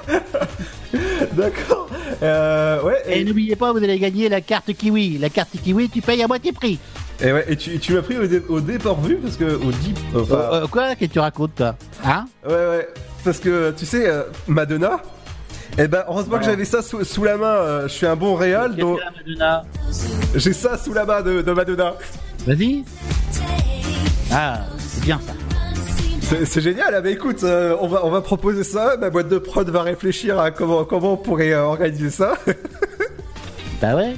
[1.33, 1.89] D'accord
[2.23, 5.19] euh, ouais, Et, n'oubliez pas, vous allez gagner la carte Kiwi.
[5.19, 6.79] La carte Kiwi, tu payes à moitié prix.
[7.21, 9.97] Et ouais, et tu, tu m'as pris au, dé, au dépourvu parce que au deep.
[10.15, 10.95] Euh, quoi?
[10.95, 11.75] Qu'est-ce que tu racontes toi?
[12.03, 12.25] Hein?
[12.47, 12.87] Ouais ouais.
[13.23, 14.09] Parce que tu sais,
[14.47, 15.01] Madonna,
[15.77, 17.45] eh ben, heureusement que j'avais ça sous, sous la main.
[17.47, 18.99] euh, je suis un bon réal, donc
[20.35, 21.95] j'ai ça sous la main de, de Madonna.
[22.47, 22.83] Vas-y.
[24.31, 25.33] Ah, c'est bien ça.
[26.21, 26.93] C'est c'est génial.
[26.95, 28.95] Ah bah écoute, euh, on va on va proposer ça.
[28.99, 32.33] Ma boîte de prod va réfléchir à comment comment on pourrait euh, organiser ça.
[33.81, 34.15] Bah ouais.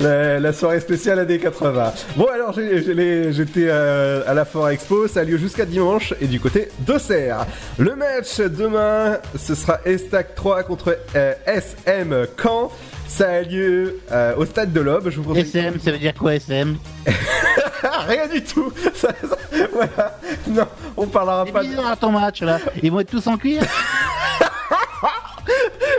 [0.00, 1.92] La, la soirée spéciale années 80.
[2.16, 6.40] Bon alors j'étais euh, à la Fort Expo, ça a lieu jusqu'à dimanche et du
[6.40, 7.46] côté d'Auxerre.
[7.78, 12.70] Le match demain, ce sera Estac 3 contre euh, SM Caen.
[13.08, 15.10] Ça a lieu euh, au stade de l'Aube.
[15.10, 15.42] Je vous conseille.
[15.44, 16.76] SM, ça veut dire quoi SM
[18.08, 18.72] Rien du tout.
[18.94, 19.36] Ça- ça-
[19.72, 20.18] voilà.
[20.48, 21.62] Non, on parlera C'est pas.
[21.62, 22.58] de- bizarre ton match là.
[22.82, 23.62] Ils vont être tous en cuir?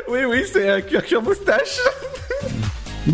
[0.09, 1.79] Oui, oui, c'est un cuir cuir moustache.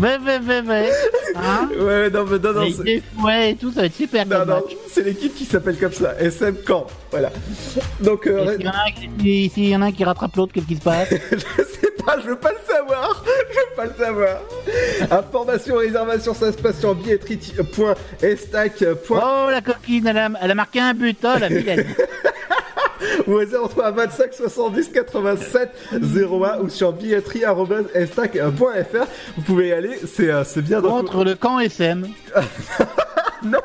[0.00, 0.90] Ouais, ouais, ouais, ouais.
[1.36, 4.44] Hein Ouais, non, mais non, non, Les fouets et tout, ça va être super non,
[4.46, 6.86] non, c'est l'équipe qui s'appelle comme ça, SM Camp.
[7.10, 7.30] Voilà.
[8.00, 8.92] Donc, euh, S'il y, en a un
[9.22, 11.90] qui- s'il y en a un qui rattrape l'autre, qu'est-ce qui se passe je sais
[12.04, 13.24] pas, je veux pas le savoir.
[13.50, 14.40] Je veux pas le savoir.
[15.10, 20.80] Information, réservation, ça se passe sur billetterie.estac.com Oh, la coquine, elle a, elle a marqué
[20.80, 21.86] un but, oh, la vilaine.
[23.26, 25.70] ou au 03 25 70 87
[26.02, 29.06] 01 ou sur billetterie.estac.fr.
[29.36, 30.80] Vous pouvez y aller, c'est euh, bien.
[30.80, 32.06] Contre le camp SM.
[33.44, 33.58] non,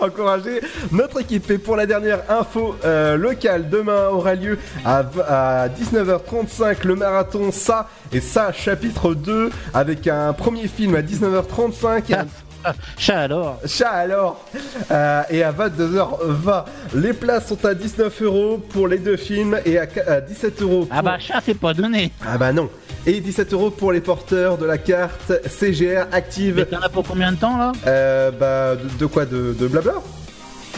[0.00, 0.60] encourager
[0.92, 1.50] notre équipe.
[1.50, 6.96] Et pour la dernière info euh, locale, demain aura lieu à, v- à 19h35 le
[6.96, 12.26] marathon Ça et Ça chapitre 2 avec un premier film à 19h35 et un
[12.98, 13.58] Chat alors.
[13.66, 14.44] Chat alors
[14.90, 19.78] Euh, Et à 22h20 Les places sont à 19 euros pour les deux films et
[19.78, 22.10] à, qu- à 17 euros Ah bah, chat, c'est pas donné.
[22.26, 22.68] Ah bah non
[23.06, 27.04] Et 17 euros pour les porteurs de la carte CGR active Mais t'en as pour
[27.06, 27.72] combien de temps, là?
[27.86, 29.24] Euh, Bah de, de quoi?
[29.26, 29.94] De, de blabla?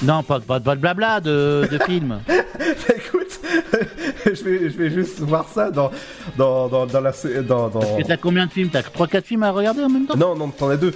[0.02, 2.18] Non, pas, pas, pas de blabla, de, de film.
[2.28, 3.40] Écoute,
[4.26, 5.90] je vais, je vais juste voir ça dans,
[6.36, 7.12] dans, dans, dans la.
[7.48, 7.80] Dans, dans...
[7.98, 8.68] Et t'as combien de films?
[8.70, 10.14] T'as 3-4 films à regarder en même temps?
[10.16, 10.92] Non, non, t'en as deux.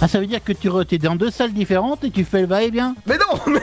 [0.00, 2.40] Ah, ça veut dire que tu re- t'es dans deux salles différentes et tu fais
[2.42, 3.60] le va-et-bien Mais non mais,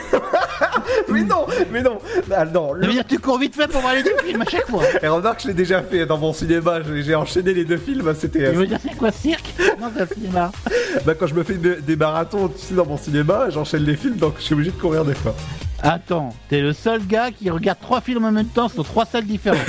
[1.08, 1.98] mais non Mais non
[2.34, 4.42] Ah, non Ça veut dire que tu cours vite fait pour voir les deux films
[4.42, 4.82] à chaque fois.
[5.02, 8.50] Et remarque, je l'ai déjà fait dans mon cinéma, j'ai enchaîné les deux films, c'était.
[8.50, 9.52] Tu veux dire c'est quoi cirque?
[9.80, 10.50] Non, c'est le cinéma.
[11.06, 13.96] Bah, quand je me fais de- des marathons, tu sais, dans mon cinéma, j'enchaîne les
[13.96, 15.34] films, donc je suis obligé de courir des fois.
[15.82, 19.24] Attends, t'es le seul gars qui regarde trois films en même temps sur trois salles
[19.24, 19.58] différentes.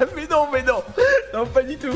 [0.16, 0.82] mais non, mais non
[1.34, 1.88] Non, pas du tout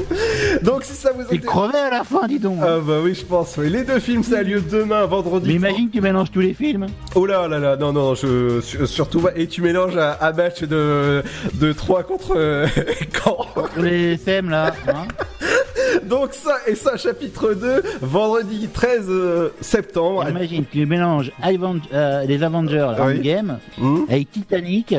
[0.63, 1.45] Donc, si ça vous intéresse.
[1.47, 2.59] crevé à la fin, dis donc.
[2.63, 3.57] Ah bah oui, je pense.
[3.59, 3.71] oui.
[3.71, 5.49] Les deux films, ça a lieu demain, vendredi.
[5.49, 6.87] Mais imagine que tu mélanges tous les films.
[7.15, 10.63] Oh là là là, non, non, je, sur- surtout, et tu mélanges un, un match
[10.63, 11.23] de,
[11.55, 12.67] de 3 contre euh,
[13.25, 13.47] Caen.
[13.79, 14.73] Les SM là.
[14.89, 15.07] hein.
[16.05, 20.27] Donc ça, et ça, chapitre 2, vendredi 13 euh, septembre.
[20.29, 23.17] Imagine, tu mélanges Aven- euh, les Avengers Oui.
[23.19, 24.01] Endgame Hmm.
[24.09, 24.95] avec Titanic,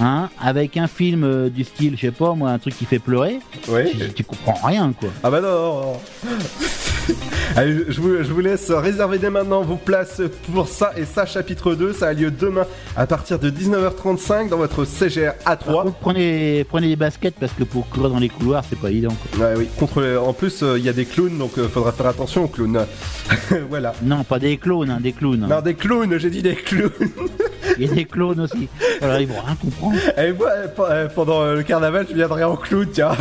[0.00, 2.98] hein, avec un film euh, du style, je sais pas moi, un truc qui fait
[2.98, 3.40] pleurer.
[3.90, 5.08] Tu, tu comprends rien quoi.
[5.22, 6.00] Ah bah non, non, non.
[7.56, 10.20] Allez, je vous, je vous laisse réserver dès maintenant vos places
[10.52, 11.92] pour ça et ça, chapitre 2.
[11.92, 15.82] Ça a lieu demain à partir de 19h35 dans votre CGR Par A3.
[15.82, 19.14] contre, prenez, prenez des baskets parce que pour courir dans les couloirs, c'est pas évident.
[19.36, 19.46] Quoi.
[19.48, 19.68] Ouais, oui.
[19.78, 22.48] Contre, en plus, euh, il y a des clowns, donc euh, faudra faire attention aux
[22.48, 22.86] clowns.
[23.70, 23.94] voilà.
[24.02, 25.46] Non, pas des clones, hein, des clowns.
[25.48, 26.90] Non, des clowns, j'ai dit des clowns.
[27.78, 28.68] Il y a des clones aussi.
[29.00, 29.96] Alors ils vont rien comprendre.
[30.16, 33.12] Et moi, euh, euh, pendant le carnaval, je viendrai en clown, tiens.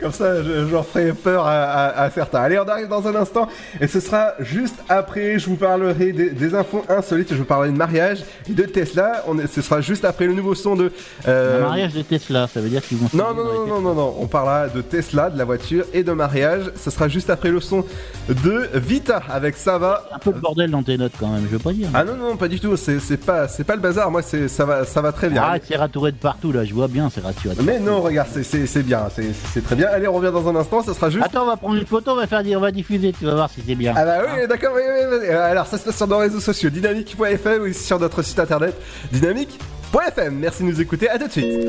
[0.00, 2.40] Comme ça, je, je leur ferai peur à, à- à certains.
[2.40, 3.48] Allez, on arrive dans un instant,
[3.80, 5.38] et ce sera juste après.
[5.38, 7.30] Je vous parlerai des, des infos insolites.
[7.30, 8.18] Je vous parlerai de mariage
[8.48, 9.24] et de Tesla.
[9.26, 10.92] On est- ce sera juste après le nouveau son de.
[11.28, 13.08] euh, Un mariage de Tesla, ça veut dire qu'ils vont.
[13.14, 16.12] non, non, non, non, non, non, on parlera de Tesla, de la voiture et de
[16.12, 16.70] mariage.
[16.76, 17.84] Ce sera juste après le son
[18.28, 20.08] de Vita avec Sava.
[20.12, 21.88] Un peu de bordel dans tes notes quand même, je veux pas dire.
[21.94, 25.00] Ah non, non, pas du tout, c'est pas, pas le bazar, moi ça va, ça
[25.00, 25.42] va très bien.
[25.42, 27.54] Arrête, c'est ratouré de partout là, je vois bien, c'est raturé.
[27.54, 29.08] de Mais non, regarde, c'est- bien,
[29.52, 29.79] c'est très bien.
[29.84, 31.24] Allez, on revient dans un instant, ça sera juste.
[31.24, 33.34] Attends, on va prendre une photo, on va faire dire, on va diffuser, tu vas
[33.34, 33.94] voir si c'est bien.
[33.96, 35.26] Ah bah oui, d'accord, oui, oui, oui.
[35.28, 38.74] Euh, Alors ça se passe sur nos réseaux sociaux, dynamique.fm ou sur notre site internet
[39.12, 40.34] dynamique.fm.
[40.34, 41.68] Merci de nous écouter, à tout de suite.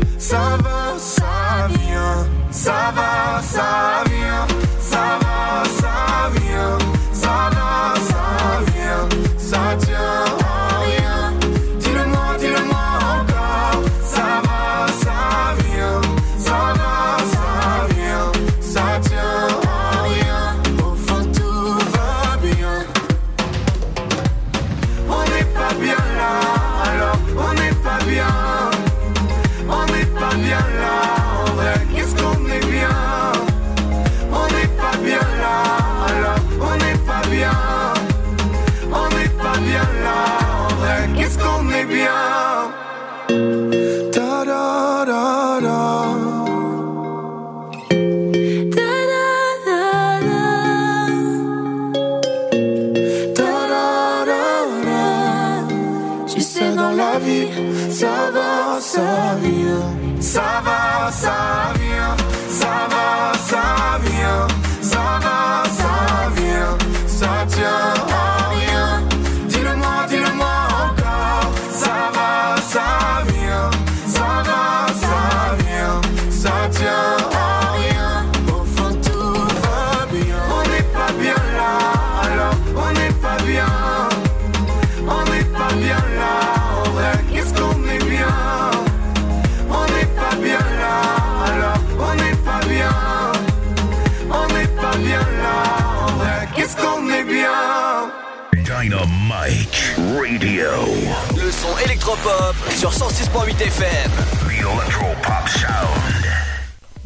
[0.31, 2.25] ça va, ça vient.
[2.51, 3.90] Ça va, ça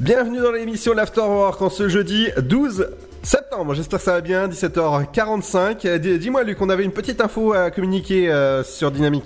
[0.06, 2.90] Bienvenue dans l'émission l'Afterwork en ce jeudi 12
[3.24, 3.74] septembre.
[3.74, 5.84] J'espère que ça va bien, 17h45.
[5.88, 9.26] Euh, dis- Dis-moi Luc, on avait une petite info à communiquer euh, sur Dynamique.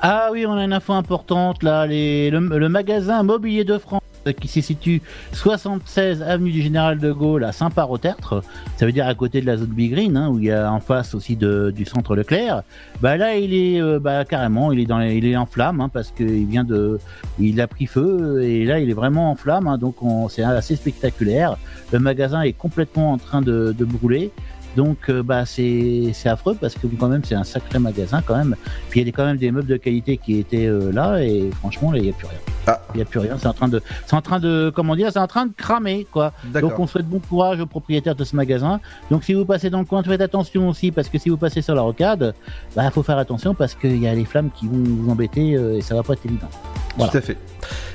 [0.00, 1.86] Ah oui, on a une info importante là.
[1.86, 4.00] Le, le magasin Mobilier de France
[4.32, 5.02] qui se situe
[5.32, 8.42] 76 avenue du Général de Gaulle à Saint-Par-au-Tertre,
[8.76, 10.72] ça veut dire à côté de la zone Big Green, hein, où il y a
[10.72, 12.62] en face aussi du centre Leclerc.
[13.02, 15.90] Bah là, il est euh, bah, carrément, il est dans, il est en flamme hein,
[15.92, 16.98] parce qu'il vient de,
[17.38, 20.42] il a pris feu et là il est vraiment en flamme, hein, donc on- c'est
[20.42, 21.56] assez spectaculaire.
[21.92, 24.30] Le magasin est complètement en train de brûler.
[24.76, 28.36] Donc euh, bah c'est c'est affreux parce que quand même c'est un sacré magasin quand
[28.36, 28.56] même.
[28.90, 31.50] Puis il y a quand même des meubles de qualité qui étaient euh, là et
[31.60, 32.76] franchement là il n'y a plus rien.
[32.94, 33.36] Il n'y a plus rien.
[33.38, 36.06] C'est en train de c'est en train de comment dire c'est en train de cramer
[36.10, 36.32] quoi.
[36.44, 36.70] D'accord.
[36.70, 38.80] Donc on souhaite bon courage aux propriétaires de ce magasin.
[39.10, 41.62] Donc si vous passez dans le coin faites attention aussi parce que si vous passez
[41.62, 42.34] sur la rocade,
[42.76, 45.76] bah faut faire attention parce qu'il y a les flammes qui vont vous embêter euh,
[45.76, 46.48] et ça va pas être évident.
[46.96, 47.12] Voilà.
[47.12, 47.36] Tout à fait.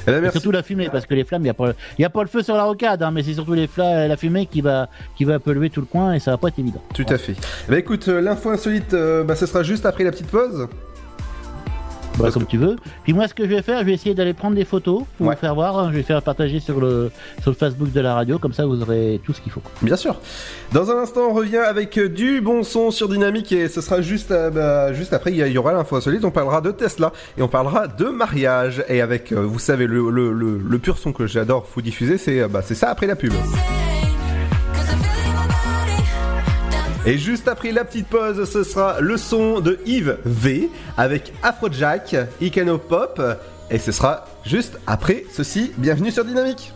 [0.08, 2.04] Eh ben, Et surtout la fumée, parce que les flammes, il n'y a, pas- y
[2.04, 4.62] a pas le feu sur la rocade, hein, mais c'est surtout les la fumée qui
[4.62, 6.82] va, qui va polluer tout le coin et ça va pas être évident.
[6.94, 7.36] Tout à fait.
[7.68, 10.68] Bah écoute, euh, l'info insolite, euh, bah, ce sera juste après la petite pause.
[12.18, 12.76] Bah, comme tu veux.
[13.04, 15.30] Puis moi, ce que je vais faire, je vais essayer d'aller prendre des photos pour
[15.30, 15.92] vous faire voir.
[15.92, 18.82] Je vais faire partager sur le, sur le Facebook de la radio, comme ça vous
[18.82, 19.62] aurez tout ce qu'il faut.
[19.82, 20.20] Bien sûr.
[20.74, 24.02] Dans un instant, on revient avec euh, du bon son sur Dynamique et ce sera
[24.02, 25.32] juste, euh, bah, juste après.
[25.32, 26.26] Il y, aura l'info insolite.
[26.26, 28.84] On parlera de Tesla et on parlera de mariage.
[28.90, 32.18] Et avec, euh, vous savez, le, le, le, le pur son que j'adore vous diffuser,
[32.18, 33.34] c'est bah, c'est ça après la pub.
[37.06, 42.16] Et juste après la petite pause, ce sera le son de Yves V avec Afrojack,
[42.42, 43.22] Icano Pop.
[43.72, 45.72] Et ce sera juste après ceci.
[45.78, 46.74] Bienvenue sur Dynamique.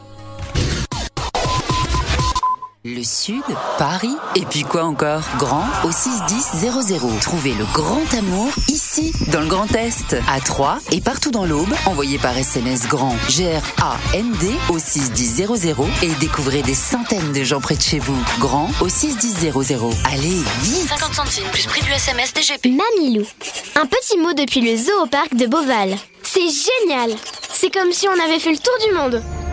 [2.86, 3.44] Le Sud,
[3.78, 5.22] Paris, et puis quoi encore?
[5.38, 6.70] Grand au 61000.
[7.22, 11.74] Trouvez le grand amour ici, dans le Grand Est, à Troyes et partout dans l'Aube.
[11.86, 15.48] Envoyez par SMS grand G-R-A-N-D au 61000
[16.02, 18.22] et découvrez des centaines de gens près de chez vous.
[18.40, 19.54] Grand au 61000.
[20.12, 22.66] Allez, vite 50 centimes plus prix du SMS DGP.
[22.66, 23.26] Mamilou.
[23.76, 25.96] Un petit mot depuis le zoo au parc de Beauval.
[26.22, 27.16] C'est génial
[27.50, 29.24] C'est comme si on avait fait le tour du monde.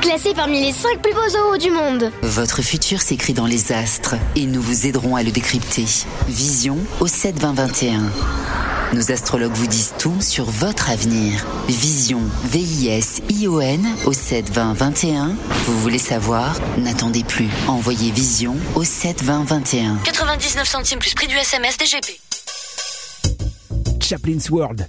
[0.00, 2.10] Classé parmi les 5 plus beaux zoos du monde.
[2.22, 5.84] Votre futur s'écrit dans les astres et nous vous aiderons à le décrypter.
[6.26, 8.00] Vision au 7 20 21.
[8.94, 11.44] Nos astrologues vous disent tout sur votre avenir.
[11.68, 15.36] Vision, V-I-S-I-O-N au 7 20 21.
[15.66, 16.58] Vous voulez savoir?
[16.78, 17.48] N'attendez plus.
[17.68, 19.96] Envoyez Vision au 7 20 21.
[20.04, 22.20] 99 centimes plus prix du SMS DGP.
[24.02, 24.88] Chaplin's World,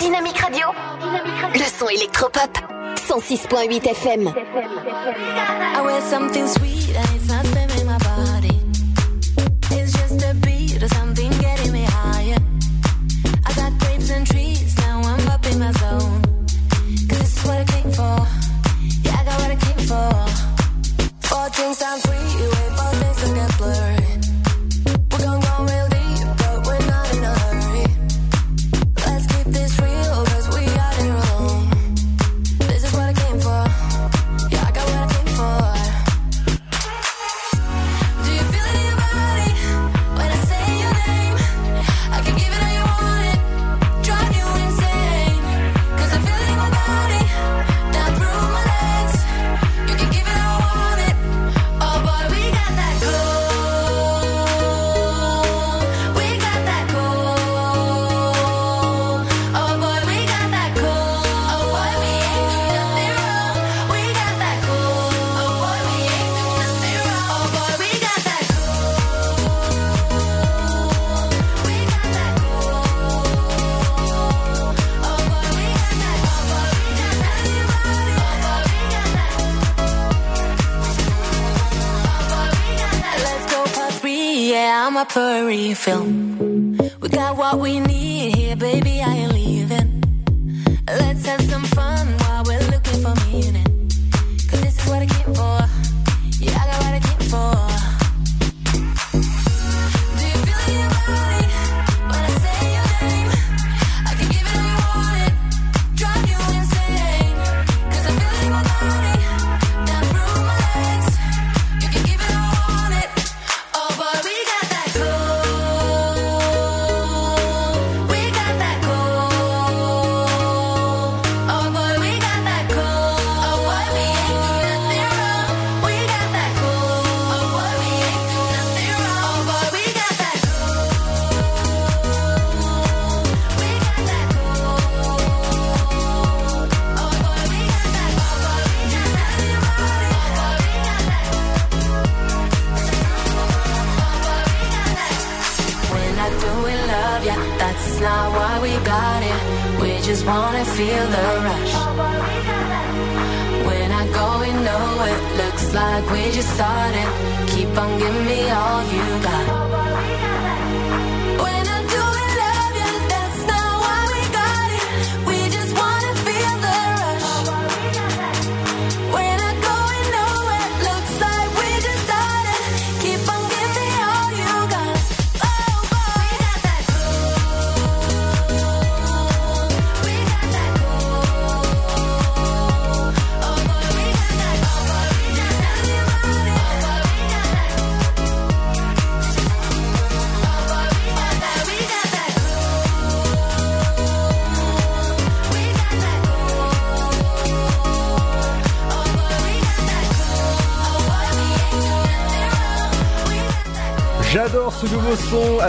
[0.00, 0.66] Dynamique Radio.
[1.54, 2.50] Le son électropop.
[2.96, 4.28] 106.8 FM.
[4.28, 6.79] I wear something sweet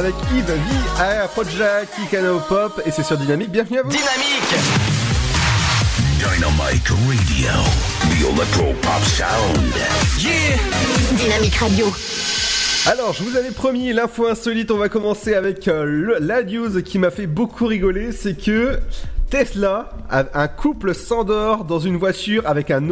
[0.02, 0.60] avec Yves V,
[1.00, 3.52] Air Project, Kikano Pop et c'est sur Dynamique.
[3.52, 3.90] Bienvenue à vous.
[3.90, 4.56] Dynamique
[6.18, 7.52] Dynamite Radio.
[8.02, 9.74] The Electro Pop Sound.
[10.18, 10.58] Yeah
[11.16, 11.86] Dynamique Radio.
[12.88, 14.72] Alors, je vous avais promis l'info insolite.
[14.72, 18.12] On va commencer avec euh, le- la news qui m'a fait beaucoup rigoler.
[18.12, 18.80] C'est que
[19.32, 22.84] Tesla, un couple s'endort dans une voiture avec un,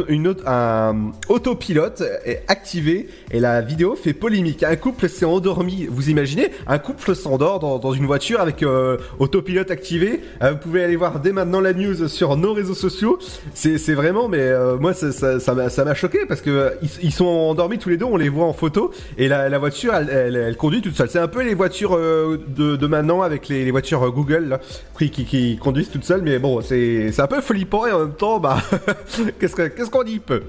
[1.28, 2.02] autopilote
[2.48, 4.62] activé et la vidéo fait polémique.
[4.62, 5.86] Un couple s'est endormi.
[5.90, 6.50] Vous imaginez?
[6.66, 10.22] Un couple s'endort dans, une voiture avec euh, autopilote activé.
[10.42, 13.18] Euh, vous pouvez aller voir dès maintenant la news sur nos réseaux sociaux.
[13.52, 16.72] C'est vraiment, mais euh, moi ça m'a choqué parce que
[17.02, 18.06] ils, sont endormis tous les deux.
[18.06, 21.10] On les voit en photo et la, voiture elle, conduit toute seule.
[21.10, 24.58] C'est un peu les voitures de, maintenant avec les, voitures Google
[24.96, 26.22] qui conduisent toutes seules.
[26.22, 28.58] Mais bon, c'est un peu flippant et en même temps, bah
[29.40, 30.42] qu'est-ce que- qu'est-ce qu'on dit peut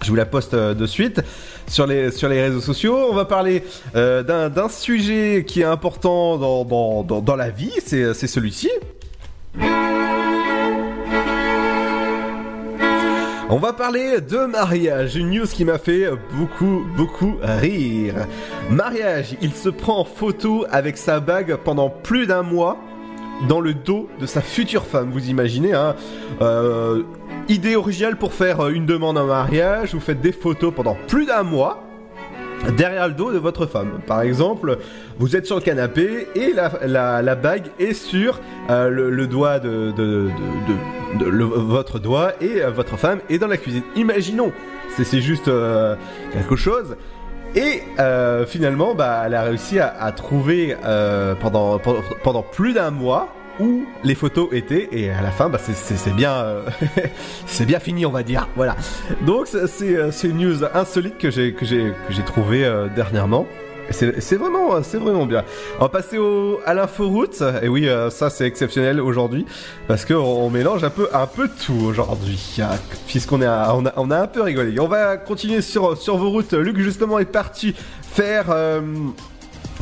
[0.00, 1.20] je vous la poste euh, de suite
[1.66, 2.96] sur les, sur les réseaux sociaux.
[3.10, 3.64] On va parler
[3.96, 8.70] euh, d'un sujet qui est important dans, dans, dans, dans la vie, c'est celui-ci.
[13.50, 18.14] On va parler de mariage, une news qui m'a fait beaucoup, beaucoup rire.
[18.70, 22.76] Mariage, il se prend en photo avec sa bague pendant plus d'un mois
[23.46, 25.10] dans le dos de sa future femme.
[25.10, 25.94] Vous imaginez, hein
[26.40, 27.02] Euh,
[27.48, 31.24] Idée originale pour faire euh, une demande en mariage, vous faites des photos pendant plus
[31.24, 31.82] d'un mois
[32.76, 34.00] derrière le dos de votre femme.
[34.06, 34.76] Par exemple,
[35.18, 40.28] vous êtes sur le canapé et la, bague est sur euh, le, doigt de,
[41.16, 43.84] votre doigt et votre femme est dans la cuisine.
[43.96, 44.52] Imaginons,
[44.94, 45.50] c'est c'est juste
[46.32, 46.96] quelque chose.
[47.54, 51.78] Et euh, finalement, bah, elle a réussi à, trouver euh, pendant,
[52.22, 53.28] pendant plus d'un mois
[53.60, 56.62] où les photos étaient et à la fin, bah, c'est- bien, euh,
[57.46, 58.48] c'est bien fini, on va dire.
[58.54, 58.76] Voilà.
[59.26, 59.66] Donc euh,
[60.12, 63.46] c'est une news insolite que j'ai que que j'ai trouvé euh, dernièrement.
[63.90, 65.44] C'est vraiment vraiment bien.
[65.78, 69.46] On va passer au à l'inforoute et oui euh, ça c'est exceptionnel aujourd'hui
[69.86, 72.68] parce que on, on mélange un peu un peu tout aujourd'hui hein,
[73.06, 74.78] puisqu'on à- on a on a un peu rigolé.
[74.78, 76.52] On va continuer sur sur vos routes.
[76.52, 78.80] Luc justement est parti faire euh,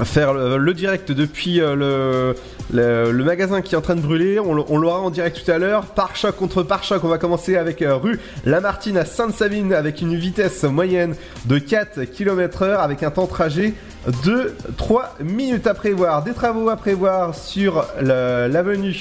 [0.04, 2.34] faire le, le direct depuis euh, le,
[2.72, 4.38] le, magasin qui est en train de brûler.
[4.40, 5.86] On, l'aura en direct tout à l'heure.
[5.86, 7.02] Pare-choc contre pare-choc.
[7.04, 11.14] On va commencer avec euh, rue Lamartine à Sainte-Savine avec une vitesse moyenne
[11.46, 13.74] de 4 km heure avec un temps de trajet
[14.24, 16.22] de 3 minutes à prévoir.
[16.22, 18.94] Des travaux à prévoir sur l'avenue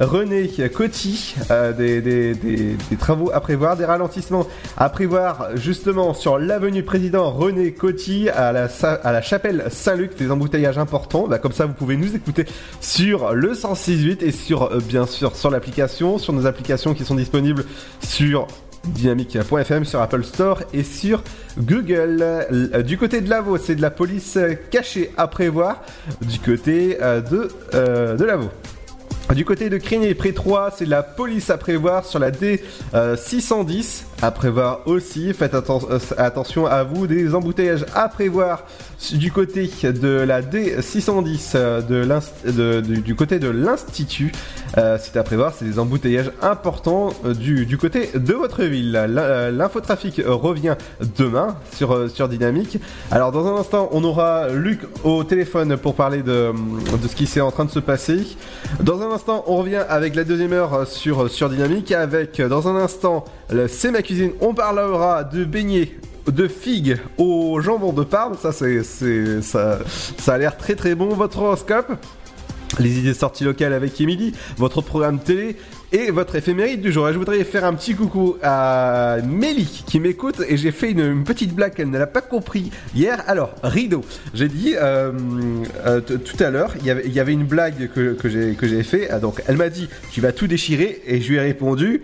[0.00, 1.36] René Coty.
[1.50, 3.76] euh, des, travaux à prévoir.
[3.76, 4.46] Des ralentissements
[4.76, 10.16] à prévoir justement sur l'avenue Président René Coty à la, chapelle Saint-Luc.
[10.16, 11.26] Des embouteillages importants.
[11.28, 12.46] Bah, comme ça, vous pouvez nous écouter
[12.98, 17.64] le 106.8 et sur, euh, bien sûr, sur l'application, sur nos applications qui sont disponibles
[18.00, 18.46] sur
[18.84, 21.22] dynamique.fm sur Apple Store et sur
[21.58, 22.18] Google.
[22.20, 24.38] Euh, Du côté de Lavaux, c'est de la police
[24.70, 25.82] cachée à prévoir.
[26.20, 28.50] Du côté euh, de, de Lavaux.
[29.34, 34.02] Du côté de Crigné, près 3, c'est de la police à prévoir sur la D610
[34.22, 35.34] à prévoir aussi.
[35.34, 38.64] Faites euh, attention à vous, des embouteillages à prévoir
[39.12, 44.32] du côté de la D610 euh, du, côté de l'Institut.
[44.78, 48.92] Euh, c'est à prévoir, c'est des embouteillages importants du, du côté de votre ville.
[48.92, 50.76] L'in- L'infotrafic revient
[51.18, 52.78] demain sur, sur Dynamique.
[53.10, 56.52] Alors dans un instant, on aura Luc au téléphone pour parler de,
[57.02, 58.36] de ce qui s'est en train de se passer.
[58.80, 61.90] Dans un instant, on revient avec la deuxième heure sur, sur Dynamique.
[61.92, 64.32] Avec dans un instant, le ma cuisine.
[64.40, 65.90] On parlera de beignets
[66.26, 68.36] de figues au jambon de Parme.
[68.40, 69.78] Ça, c'est, ça,
[70.18, 71.08] ça a l'air très très bon.
[71.08, 71.92] Votre horoscope.
[72.78, 75.56] Les idées sorties locales avec Emily, votre programme télé
[75.92, 77.06] et votre éphéméride du jour.
[77.06, 81.22] Et je voudrais faire un petit coucou à Mélie qui m'écoute et j'ai fait une,
[81.22, 83.22] petite blague qu'elle ne l'a pas compris hier.
[83.26, 84.02] Alors, rideau.
[84.32, 85.12] J'ai dit euh,
[85.84, 89.10] euh, tout à l'heure, il y avait- une blague que, que j'ai fait.
[89.10, 92.00] Ah, donc, elle m'a dit tu vas tout déchirer et je lui ai répondu.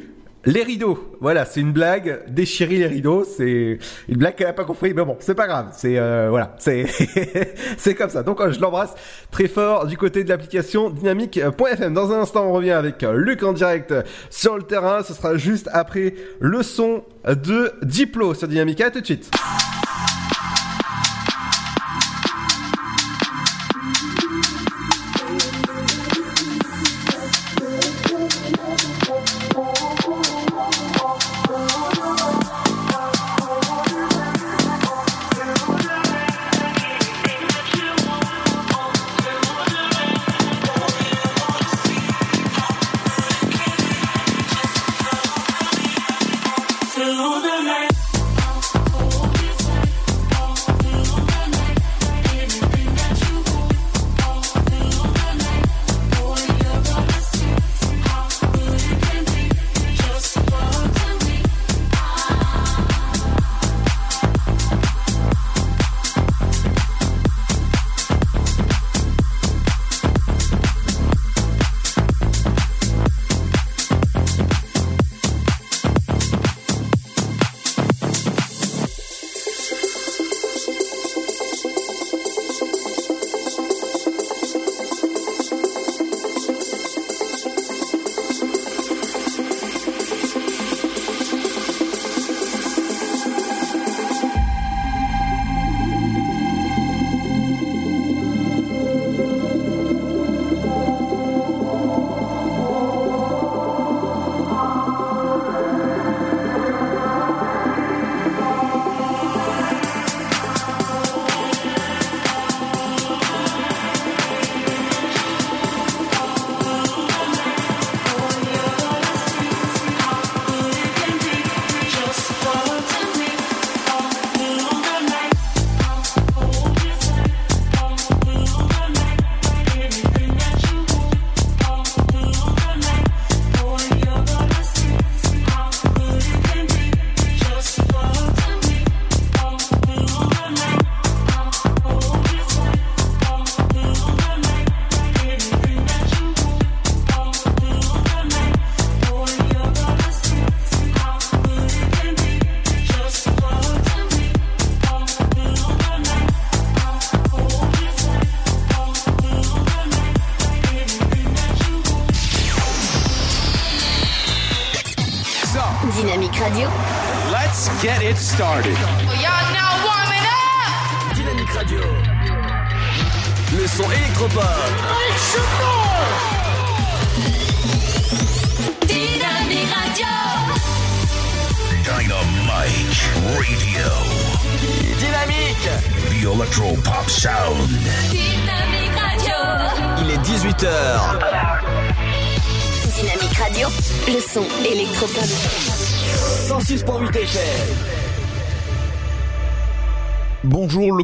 [0.49, 2.23] Les rideaux, voilà, c'est une blague.
[2.27, 3.79] Déchirer les rideaux, c'est
[4.09, 5.69] une blague qu'elle a pas compris, mais bon, c'est pas grave.
[5.73, 6.87] C'est euh, voilà, c'est
[7.77, 8.23] c'est comme ça.
[8.23, 8.95] Donc euh, je l'embrasse
[9.31, 11.93] très fort du côté de l'application dynamique.fm.
[11.93, 13.93] Dans un instant, on revient avec euh, Luc en direct
[14.31, 15.03] sur le terrain.
[15.03, 18.81] Ce sera juste après le son de Diplo sur Dynamique.
[18.81, 19.31] À tout de suite.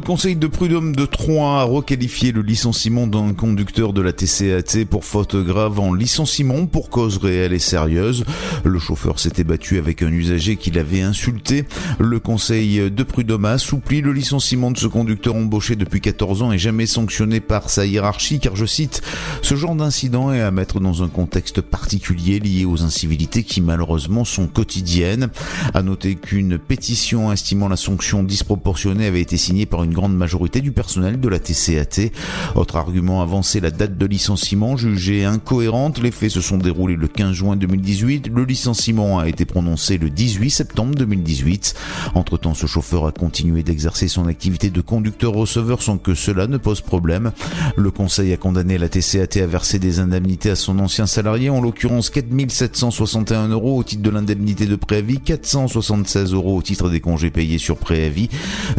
[0.05, 5.03] Conseil de prud'homme de Troyes a requalifié le licenciement d'un conducteur de la TCAT pour
[5.03, 8.23] faute grave en licenciement pour cause réelle et sérieuse.
[8.63, 11.65] Le chauffeur s'était battu avec un usager qui l'avait insulté.
[11.99, 13.57] Le conseil de prud'homme a
[13.89, 18.39] le licenciement de ce conducteur embauché depuis 14 ans et jamais sanctionné par sa hiérarchie
[18.39, 19.01] car je cite,
[19.41, 24.25] ce genre d'incident est à mettre dans un contexte particulier lié aux incivilités qui malheureusement
[24.25, 25.29] sont quotidiennes.
[25.73, 30.61] À noter qu'une pétition estimant la sanction disproportionnée avait été signée par une grande majorité
[30.61, 32.11] du personnel de la TCAT.
[32.55, 36.01] Autre argument avancé, la date de licenciement jugée incohérente.
[36.01, 38.29] Les faits se sont déroulés le 15 juin 2018.
[38.33, 41.75] Le licenciement a été prononcé le 18 septembre 2018.
[42.13, 46.81] Entre-temps, ce chauffeur a continué d'exercer son activité de conducteur-receveur sans que cela ne pose
[46.81, 47.31] problème.
[47.75, 51.61] Le conseil a condamné la TCAT à verser des indemnités à son ancien salarié, en
[51.61, 57.31] l'occurrence 4761 euros au titre de l'indemnité de préavis, 476 euros au titre des congés
[57.31, 58.29] payés sur préavis,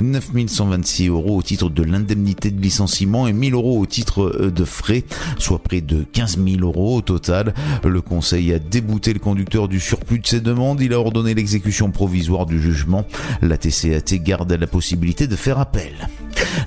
[0.03, 4.65] 9126 euros au titre de l'indemnité de licenciement et 1000 euros au titre euh, de
[4.65, 5.05] frais,
[5.39, 7.55] soit près de 15 000 euros au total.
[7.85, 10.81] Le conseil a débouté le conducteur du surplus de ses demandes.
[10.81, 12.96] Il a ordonné l'exécution provisoire du jugement.
[13.43, 16.09] La TCAT garde la possibilité de faire appel.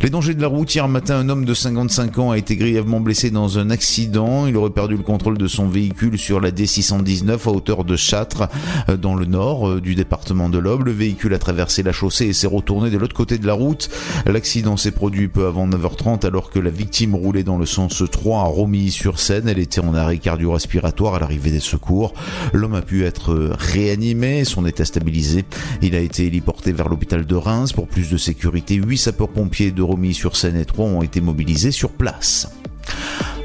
[0.01, 0.73] Les dangers de la route.
[0.73, 4.47] Hier matin, un homme de 55 ans a été grièvement blessé dans un accident.
[4.47, 8.47] Il aurait perdu le contrôle de son véhicule sur la D619 à hauteur de Châtres,
[8.87, 10.85] euh, dans le nord euh, du département de l'Aube.
[10.85, 13.89] Le véhicule a traversé la chaussée et s'est retourné de l'autre côté de la route.
[14.25, 18.41] L'accident s'est produit peu avant 9h30 alors que la victime roulait dans le sens 3
[18.41, 19.47] à Romilly-sur-Seine.
[19.47, 22.13] Elle était en arrêt cardio-respiratoire à l'arrivée des secours.
[22.53, 25.45] L'homme a pu être réanimé, son état stabilisé.
[25.81, 28.75] Il a été héliporté vers l'hôpital de Reims pour plus de sécurité.
[28.75, 32.49] 8 sapeurs-pompiers de Romilly-sur-Seine et 3 ont été mobilisés sur place.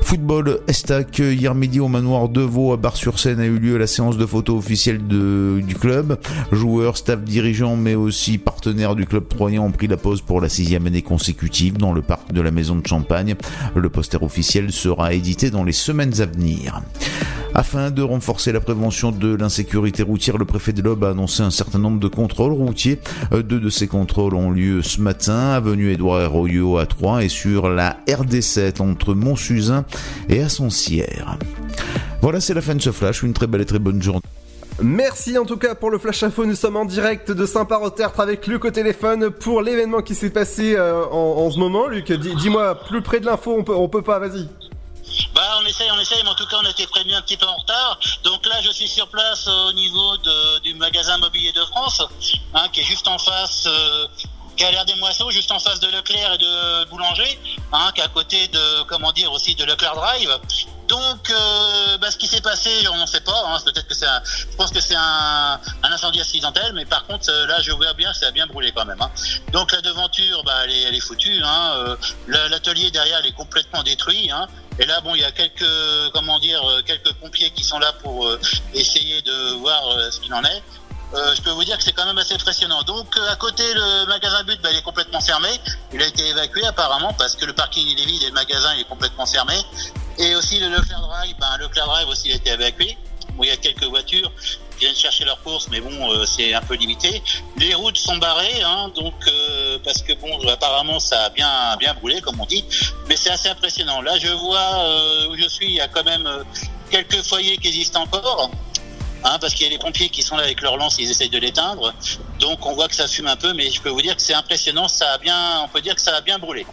[0.05, 4.19] Football Estac, hier midi au manoir de Vaux à Bar-sur-Seine a eu lieu la séance
[4.19, 6.19] de photos officielle du club.
[6.53, 10.51] Joueurs, staff dirigeants mais aussi partenaires du club troyen ont pris la pause pour la
[10.51, 13.35] sixième année consécutive dans le parc de la Maison de Champagne.
[13.75, 16.83] Le poster officiel sera édité dans les semaines à venir.
[17.57, 21.53] Afin de renforcer la prévention de l'insécurité routière, le préfet de l'Aube a annoncé un
[21.53, 22.99] certain nombre de contrôles routiers.
[23.31, 27.69] Deux de ces contrôles ont lieu ce matin, avenue Édouard Herroyot à 3 et sur
[27.69, 29.85] la RD7 entre Montsuzin
[30.29, 31.37] et Assoncière.
[32.23, 33.23] Voilà, c'est la fin de ce flash.
[33.23, 34.21] Une très belle et très bonne journée.
[34.83, 36.45] Merci en tout cas pour le flash info.
[36.47, 40.75] Nous sommes en direct de Saint-Par-au-Tertre avec Luc au téléphone pour l'événement qui s'est passé
[40.77, 41.87] euh, en, en, ce moment.
[41.87, 44.49] Luc, dis- dis-moi, plus près de l'info, on peut, on peut pas, vas-y.
[45.35, 47.37] Bah on essaye, on essaye, mais en tout cas on a été prévenu un petit
[47.37, 48.01] peu en retard.
[48.25, 52.03] Donc là je suis sur place euh, au niveau de- du magasin Mobilier de France,
[52.55, 54.07] hein, qui est juste en face, euh,
[54.59, 57.39] l'air des moisseaux, juste en face de Leclerc et de Boulanger,
[57.73, 60.39] hein, qui est à côté de, comment dire, aussi de Leclerc Drive.
[60.89, 63.43] Donc, euh, bah, ce qui s'est passé, on n'en sait pas.
[63.47, 64.07] Hein, peut-être que c'est,
[64.51, 67.95] je pense que c'est un, un incendie accidentel, mais par contre, euh, là, je vois
[67.95, 69.01] bien, ça a bien brûlé quand même.
[69.01, 69.11] Hein.
[69.53, 71.41] Donc, la devanture, bah, elle est, elle est foutue.
[71.43, 71.97] Hein, euh,
[72.29, 74.31] la- l'atelier derrière, elle est complètement détruit.
[74.31, 74.47] Hein.
[74.79, 75.65] Et là, bon, il y a quelques,
[76.13, 78.39] comment dire, euh, quelques pompiers qui sont là pour euh,
[78.75, 79.83] essayer de voir
[80.13, 80.63] ce qu'il en est.
[81.13, 82.83] Euh, je peux vous dire que c'est quand même assez impressionnant.
[82.83, 85.49] Donc euh, à côté le magasin but bah, il est complètement fermé.
[85.93, 88.75] Il a été évacué apparemment parce que le parking il est vide et le magasin
[88.75, 89.55] il est complètement fermé.
[90.19, 92.97] Et aussi le Leclerc Drive, ben, le Leclerc Drive aussi il a été évacué.
[93.35, 94.31] Bon, il y a quelques voitures
[94.77, 97.23] qui viennent chercher leurs courses, mais bon, euh, c'est un peu limité.
[97.57, 101.95] Les routes sont barrées, hein, donc euh, parce que bon, apparemment ça a bien bien
[101.95, 102.65] brûlé, comme on dit.
[103.09, 104.03] Mais c'est assez impressionnant.
[104.03, 106.45] Là, je vois euh, où je suis, il y a quand même euh,
[106.91, 108.51] quelques foyers qui existent encore.
[109.25, 111.31] Hein, parce qu'il y a les pompiers qui sont là avec leur lance, ils essayent
[111.31, 111.95] de l'éteindre.
[112.41, 114.35] Donc on voit que ça fume un peu, mais je peux vous dire que c'est
[114.35, 116.67] impressionnant, ça a bien, on peut dire que ça a bien brûlé.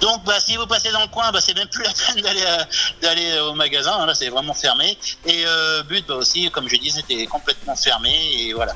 [0.00, 2.44] Donc bah, si vous passez dans le coin, bah, c'est même plus la peine d'aller
[2.46, 2.64] euh,
[3.02, 4.96] d'aller au magasin, hein, là c'est vraiment fermé.
[5.24, 8.74] Et euh, but bah, aussi, comme je dis, c'était complètement fermé et voilà.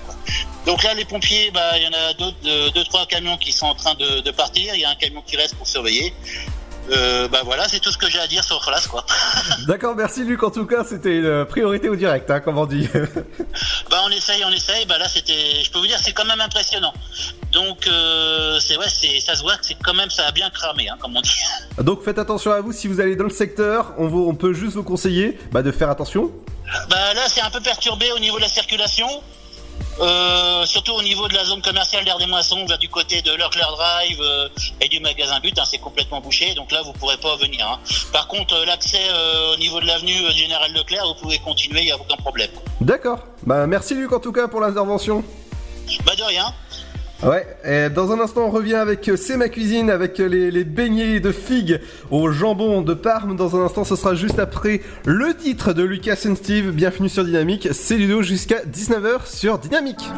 [0.67, 3.67] Donc là les pompiers, il y en a d'autres, deux, deux, trois camions qui sont
[3.67, 6.13] en train de partir, il y a un camion qui reste pour surveiller.
[6.91, 9.05] Euh, bah voilà, c'est tout ce que j'ai à dire sur place quoi.
[9.67, 10.43] D'accord, merci Luc.
[10.43, 12.89] En tout cas, c'était une priorité au direct, hein, comme on dit.
[13.91, 14.87] Bah on essaye, on essaye.
[14.87, 16.93] Bah là c'était, je peux vous dire, c'est quand même impressionnant.
[17.53, 20.49] Donc euh, c'est ouais, c'est, ça se voit que c'est quand même ça a bien
[20.51, 21.35] cramé, hein, comme on dit.
[21.83, 23.93] Donc faites attention à vous si vous allez dans le secteur.
[23.99, 26.31] On, vous, on peut juste vous conseiller bah, de faire attention.
[26.89, 29.09] Bah là c'est un peu perturbé au niveau de la circulation.
[30.01, 33.33] Euh, surtout au niveau de la zone commerciale d'Air des Moissons, vers du côté de
[33.33, 34.49] Leclerc Drive euh,
[34.81, 37.67] et du magasin But, hein, c'est complètement bouché, donc là vous pourrez pas venir.
[37.69, 37.79] hein.
[38.13, 39.01] Par contre, euh, l'accès
[39.53, 42.51] au niveau de l'avenue Général Leclerc, vous pouvez continuer, il n'y a aucun problème.
[42.81, 43.19] D'accord.
[43.43, 45.23] Bah merci Luc en tout cas pour l'intervention.
[46.07, 46.55] Bah de rien.
[47.23, 51.21] Ouais, dans un instant on revient avec euh, C'est ma cuisine, avec euh, les, beignets
[51.21, 51.79] de figues
[52.11, 53.37] au jambon de Parme.
[53.37, 56.71] Dans un instant ce sera juste après le titre de Lucas and Steve.
[56.71, 60.09] Bienvenue sur Dynamique, c'est Ludo jusqu'à 19h sur Dynamique.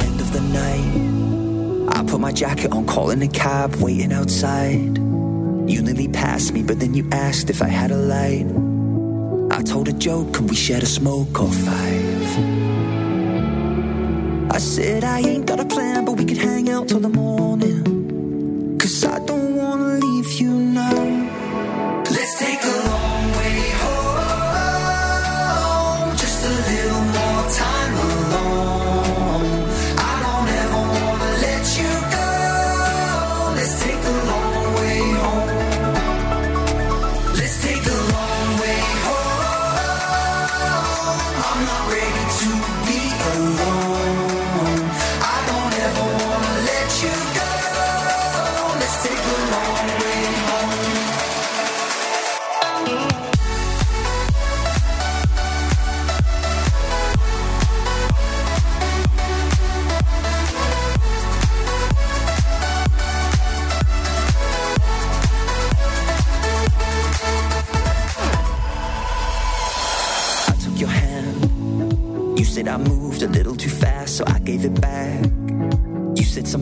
[0.00, 0.40] end of the
[3.20, 5.09] a cab, waiting outside.
[5.70, 8.44] You nearly passed me, but then you asked if I had a light.
[9.56, 12.28] I told a joke, could we share a smoke or five?
[14.50, 18.78] I said I ain't got a plan, but we could hang out till the morning.
[18.80, 21.19] Cause I don't wanna leave you now.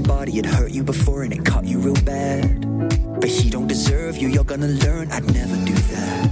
[0.08, 2.64] Somebody had hurt you before and it caught you real bad.
[3.20, 6.30] But he don't deserve you, you're gonna learn I'd never do that.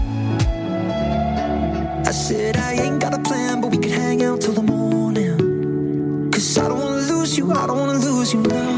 [2.09, 6.31] I said I ain't got a plan, but we could hang out till the morning.
[6.31, 8.76] Cause I don't wanna lose you, I don't wanna lose you now.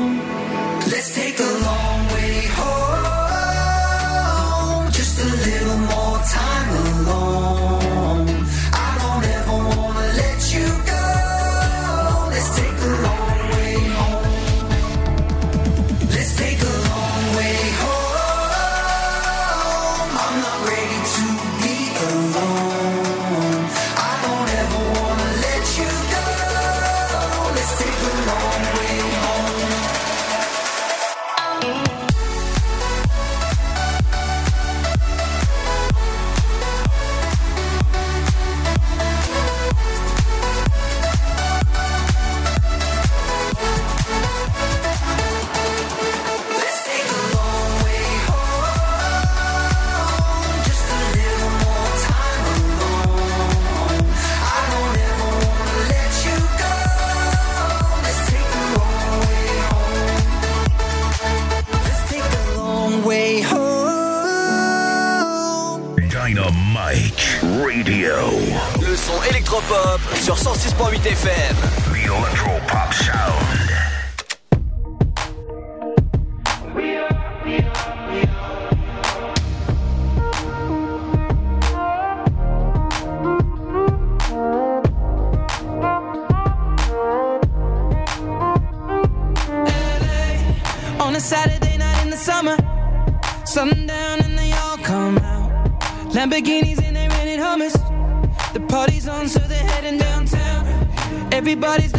[69.49, 71.57] Son électropop sur 106.8 FM.
[71.93, 73.69] The Electropop Sound.
[91.01, 92.57] on a Saturday night in the summer.
[93.45, 95.51] Sundown and they all come out.
[96.13, 96.78] Lamborghinis
[101.49, 101.98] Everybody's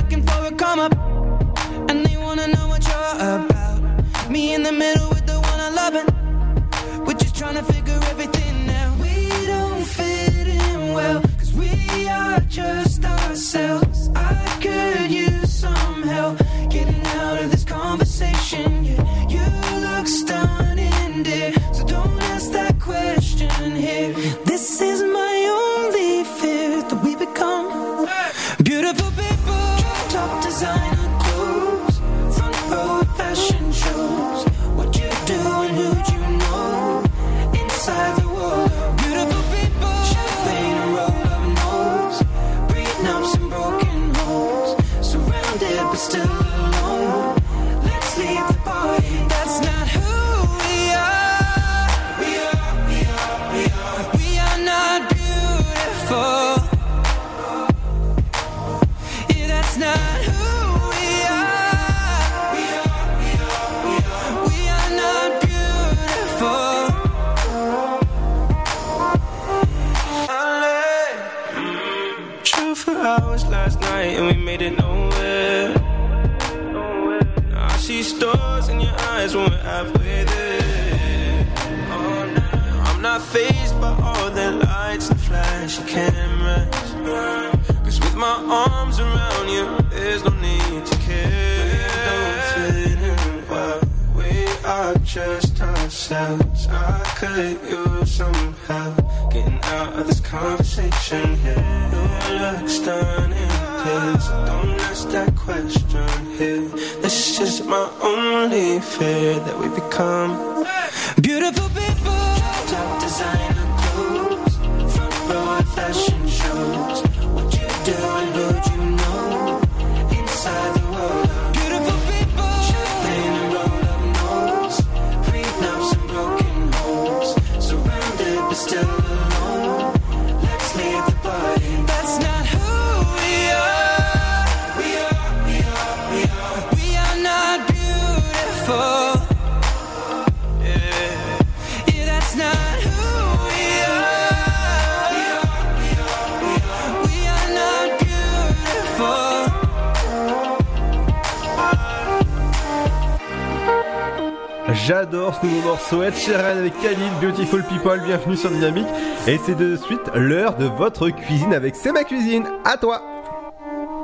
[157.82, 158.88] People, bienvenue sur Dynamique.
[159.26, 162.44] Et c'est de suite l'heure de votre cuisine avec C'est ma cuisine.
[162.66, 163.02] À toi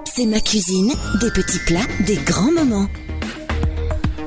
[0.05, 2.87] C'est ma cuisine, des petits plats, des grands moments.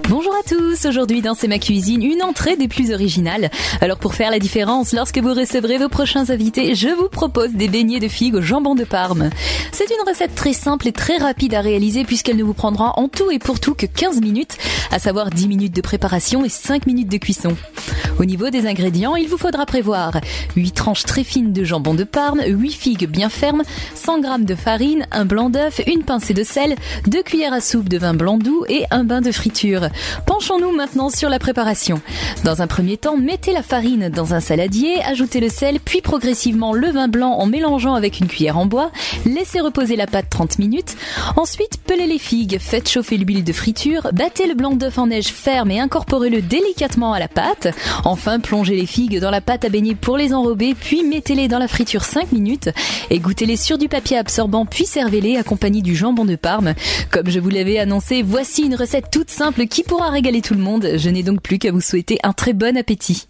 [0.09, 3.51] Bonjour à tous, aujourd'hui dans C'est ma cuisine, une entrée des plus originales.
[3.81, 7.69] Alors pour faire la différence, lorsque vous recevrez vos prochains invités, je vous propose des
[7.69, 9.31] beignets de figues au jambon de Parme.
[9.73, 13.09] C'est une recette très simple et très rapide à réaliser puisqu'elle ne vous prendra en
[13.09, 14.59] tout et pour tout que 15 minutes,
[14.91, 17.57] à savoir 10 minutes de préparation et 5 minutes de cuisson.
[18.19, 20.20] Au niveau des ingrédients, il vous faudra prévoir
[20.57, 23.62] 8 tranches très fines de jambon de Parme, 8 figues bien fermes,
[23.95, 26.74] 100 g de farine, un blanc d'œuf, une pincée de sel,
[27.07, 29.89] 2 cuillères à soupe de vin blanc doux et un bain de friture.
[30.27, 32.01] Penchons-nous maintenant sur la préparation.
[32.45, 36.73] Dans un premier temps, mettez la farine dans un saladier, ajoutez le sel, puis progressivement
[36.73, 38.90] le vin blanc en mélangeant avec une cuillère en bois,
[39.27, 40.97] laissez reposer la pâte 30 minutes.
[41.36, 45.28] Ensuite, pelez les figues, faites chauffer l'huile de friture, battez le blanc d'œuf en neige
[45.28, 47.69] ferme et incorporez-le délicatement à la pâte.
[48.09, 51.59] Enfin, plongez les figues dans la pâte à baigner pour les enrober, puis mettez-les dans
[51.59, 52.70] la friture 5 minutes
[53.10, 56.72] et goûtez-les sur du papier absorbant, puis servez-les accompagnés du jambon de Parme.
[57.10, 60.60] Comme je vous l'avais annoncé, voici une recette toute simple qui pourra régaler tout le
[60.60, 60.93] monde.
[60.97, 63.28] Je n'ai donc plus qu'à vous souhaiter un très bon appétit.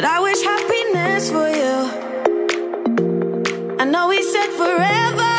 [0.00, 1.76] But I wish happiness for you.
[3.80, 5.34] I know we said forever.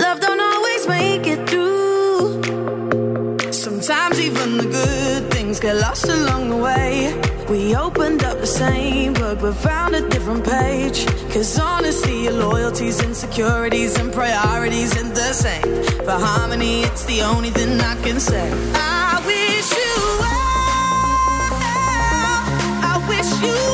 [0.00, 2.40] Love don't always make it through.
[3.52, 7.12] Sometimes even the good things get lost along the way.
[7.50, 11.04] We opened up the same book but found a different page.
[11.30, 15.82] Cause honestly, your loyalties, insecurities, and priorities ain't the same.
[16.06, 18.50] For harmony, it's the only thing I can say.
[18.72, 19.83] I wish
[23.44, 23.73] you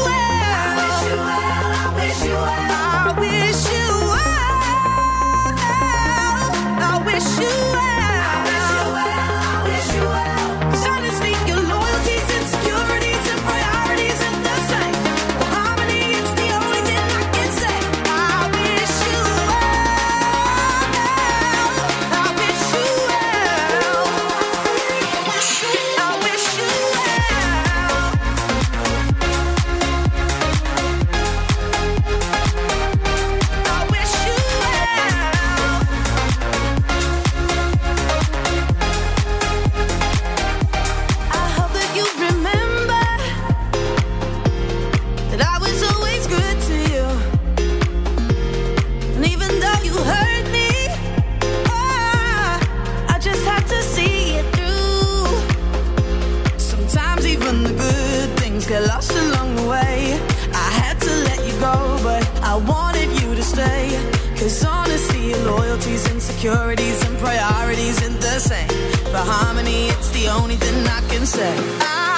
[71.31, 71.55] Say.
[71.81, 72.10] I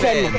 [0.00, 0.32] FM.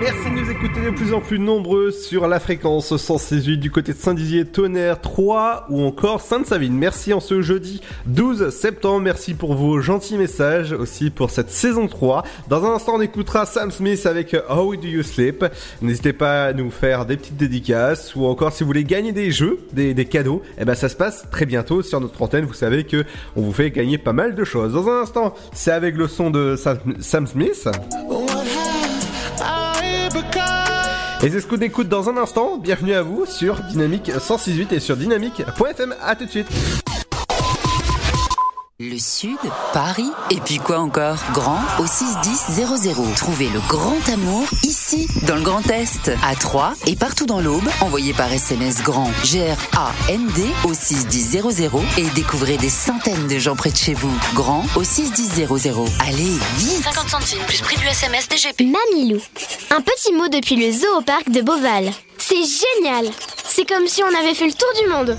[0.00, 3.92] Merci de nous écouter de plus en plus nombreux sur la fréquence 168 du côté
[3.92, 6.74] de Saint-Dizier, Tonnerre, 3 ou encore Sainte-Savine.
[6.74, 9.00] Merci en ce jeudi 12 septembre.
[9.00, 12.24] Merci pour vos gentils messages aussi pour cette saison 3.
[12.48, 15.44] Dans un instant, on écoutera Sam Smith avec How Do You Sleep.
[15.80, 19.30] N'hésitez pas à nous faire des petites dédicaces ou encore si vous voulez gagner des
[19.30, 22.44] jeux, des, des cadeaux, eh ben ça se passe très bientôt sur notre antenne.
[22.44, 23.04] Vous savez que
[23.34, 24.74] on vous fait gagner pas mal de choses.
[24.74, 27.68] Dans un instant, c'est avec le son de Sam, Sam Smith.
[31.22, 32.56] Et c'est ce qu'on écoute dans un instant.
[32.56, 35.94] Bienvenue à vous sur Dynamique 168 et sur dynamique.fm.
[36.00, 36.48] À tout de suite.
[38.80, 39.38] Le Sud,
[39.72, 41.18] Paris, et puis quoi encore?
[41.32, 43.12] Grand au 61000.
[43.16, 47.68] Trouvez le grand amour ici, dans le Grand Est, à Troyes et partout dans l'Aube.
[47.80, 51.42] Envoyez par SMS grand G-R-A-N-D au 61000
[51.96, 54.16] et découvrez des centaines de gens près de chez vous.
[54.34, 55.48] Grand au 61000.
[56.06, 58.60] Allez, vite 50 centimes plus prix du SMS DGP.
[58.62, 59.20] Mamilou.
[59.70, 61.90] Un petit mot depuis le zoo au parc de Beauval.
[62.16, 63.10] C'est génial
[63.44, 65.18] C'est comme si on avait fait le tour du monde.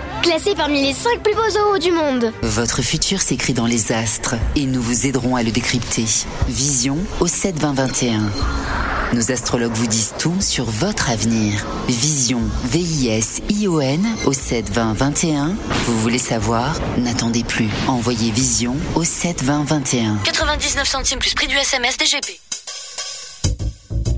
[0.21, 2.31] Classé parmi les 5 plus beaux zoos du monde.
[2.43, 6.05] Votre futur s'écrit dans les astres et nous vous aiderons à le décrypter.
[6.47, 8.29] Vision au 7 20 21.
[9.13, 11.65] Nos astrologues vous disent tout sur votre avenir.
[11.87, 15.55] Vision, V-I-S-I-O-N au 7 20 21.
[15.85, 16.79] Vous voulez savoir?
[16.99, 17.69] N'attendez plus.
[17.87, 20.17] Envoyez Vision au 7 20 21.
[20.23, 22.39] 99 centimes plus prix du SMS DGP.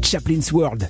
[0.03, 0.89] Chaplin's World.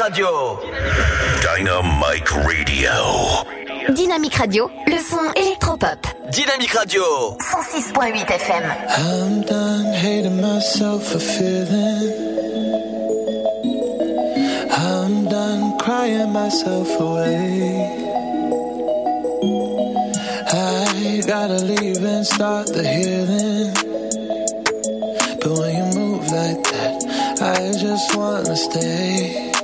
[0.00, 0.58] Radio.
[1.42, 3.44] Dynamic Radio.
[3.90, 6.06] Dynamique Radio, le son électropop.
[6.32, 7.02] Dynamique Radio.
[7.38, 8.64] 106.8 FM.
[8.96, 12.14] I'm done hating myself for feeling.
[14.72, 17.90] I'm done crying myself away.
[20.50, 23.74] I gotta leave and start the healing.
[25.42, 27.04] But when you move like that,
[27.42, 29.59] I just wanna stay.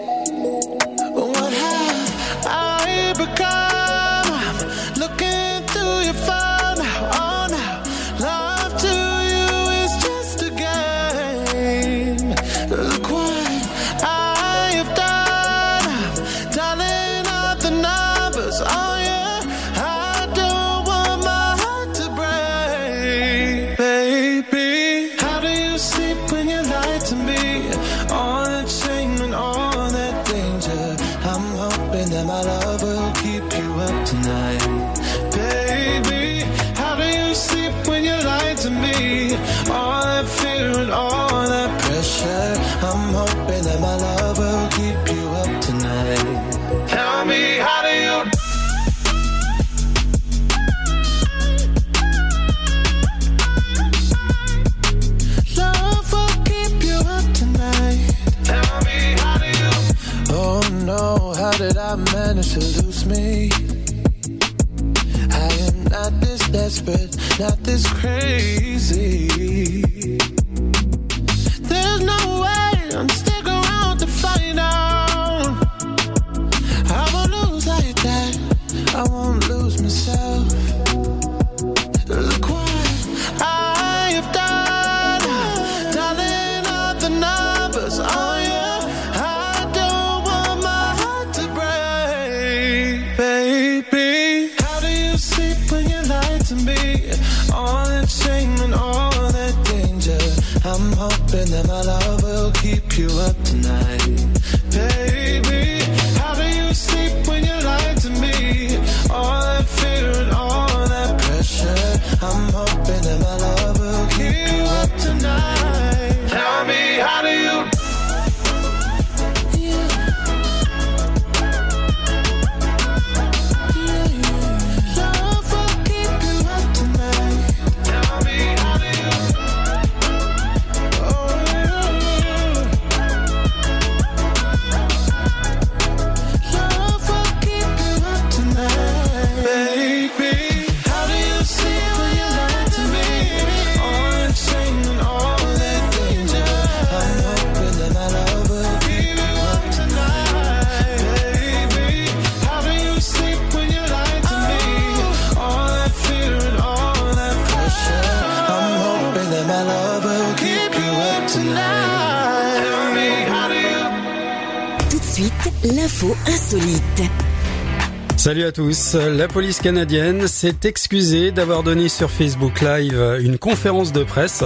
[169.27, 174.45] La police canadienne s'est excusée d'avoir donné sur Facebook Live une conférence de presse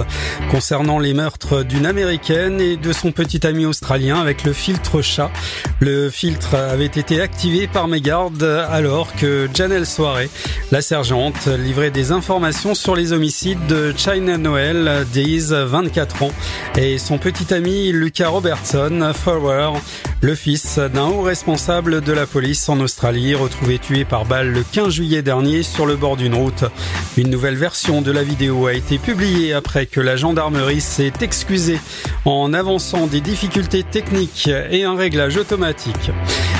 [0.49, 5.29] concernant les meurtres d'une américaine et de son petit ami australien avec le filtre chat.
[5.83, 10.29] Le filtre avait été activé par mes gardes alors que Janelle Soirée,
[10.71, 16.31] la sergente, livrait des informations sur les homicides de China Noel, Days, 24 ans,
[16.77, 19.79] et son petit ami Lucas Robertson, Forward,
[20.21, 24.61] le fils d'un haut responsable de la police en Australie, retrouvé tué par balle le
[24.61, 26.63] 15 juillet dernier sur le bord d'une route.
[27.17, 31.79] Une nouvelle version de la vidéo a été publiée après que la gendarmerie s'est excusée
[32.25, 35.70] en avançant des difficultés techniques et un réglage automatique.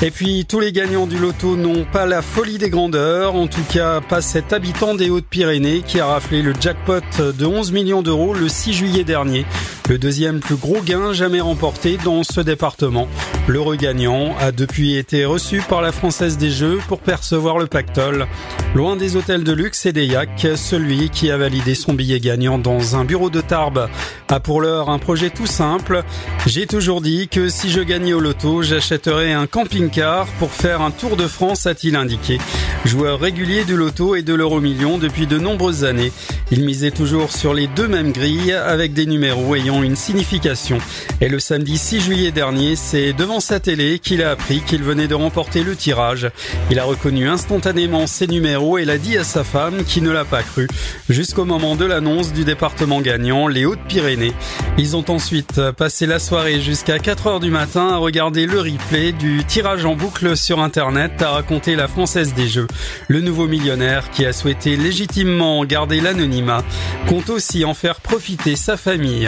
[0.01, 3.63] Et puis tous les gagnants du loto n'ont pas la folie des grandeurs, en tout
[3.71, 8.33] cas pas cet habitant des Hautes-Pyrénées qui a raflé le jackpot de 11 millions d'euros
[8.33, 9.45] le 6 juillet dernier,
[9.89, 13.07] le deuxième plus gros gain jamais remporté dans ce département.
[13.47, 18.27] Le regagnant a depuis été reçu par la Française des Jeux pour percevoir le pactole.
[18.73, 22.57] Loin des hôtels de luxe et des yaks, celui qui a validé son billet gagnant
[22.57, 23.89] dans un bureau de Tarbes
[24.29, 26.03] a pour l'heure un projet tout simple.
[26.47, 30.91] J'ai toujours dit que si je gagnais au loto, j'achèterais un camping-car pour faire un
[30.91, 32.37] tour de France, a-t-il indiqué.
[32.85, 36.13] Joueur régulier du loto et de l'euro million depuis de nombreuses années,
[36.49, 40.77] il misait toujours sur les deux mêmes grilles avec des numéros ayant une signification.
[41.19, 45.07] Et le samedi 6 juillet dernier, c'est devant sa télé qu'il a appris qu'il venait
[45.07, 46.31] de remporter le tirage.
[46.71, 50.23] Il a reconnu instantanément ses numéros et l'a dit à sa femme qui ne l'a
[50.23, 50.67] pas cru,
[51.09, 54.33] jusqu'au moment de l'annonce du département gagnant, les Hautes-Pyrénées.
[54.77, 59.13] Ils ont ensuite passé la soirée jusqu'à 4 heures du matin à regarder le replay
[59.13, 62.67] du tirage en boucle sur internet, à raconter la Française des Jeux.
[63.07, 66.63] Le nouveau millionnaire qui a souhaité légitimement garder l'anonymat
[67.07, 69.27] compte aussi en faire profiter sa famille.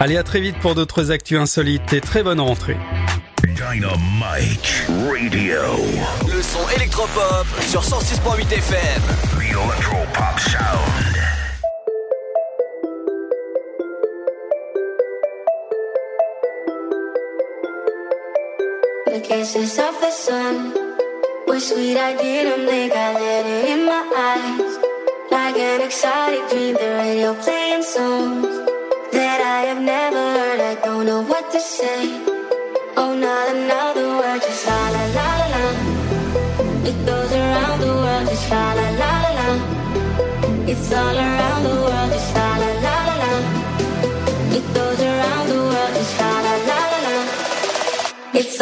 [0.00, 2.76] Allez à très vite pour d'autres actus insolites et très bonne rentrée.
[3.48, 5.62] Dynamite Radio.
[6.28, 9.02] Le son électropop sur 106.8 FM.
[9.36, 11.16] The Electropop Sound.
[19.06, 20.72] The kisses of the sun
[21.48, 21.96] were sweet.
[21.96, 24.78] I didn't think I let it in my eyes.
[25.30, 28.46] Like an exotic dream, the radio playing songs
[29.12, 30.60] that I have never heard.
[30.60, 32.21] I don't know what to say.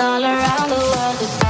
[0.01, 1.49] All around the world,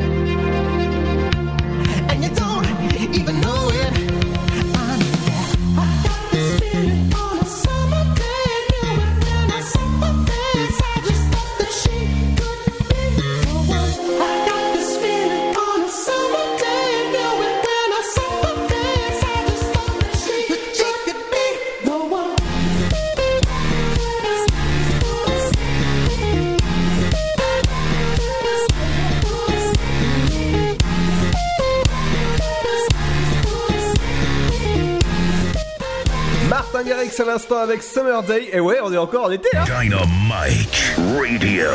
[37.19, 38.49] À l'instant avec Summer Day.
[38.53, 39.49] Et ouais, on est encore en été.
[39.53, 39.65] Hein.
[39.65, 41.67] Dynamite Radio.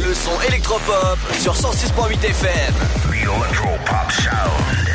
[0.00, 2.74] Le son électropop sur 106.8 FM.
[3.04, 4.88] The Electropop Sound.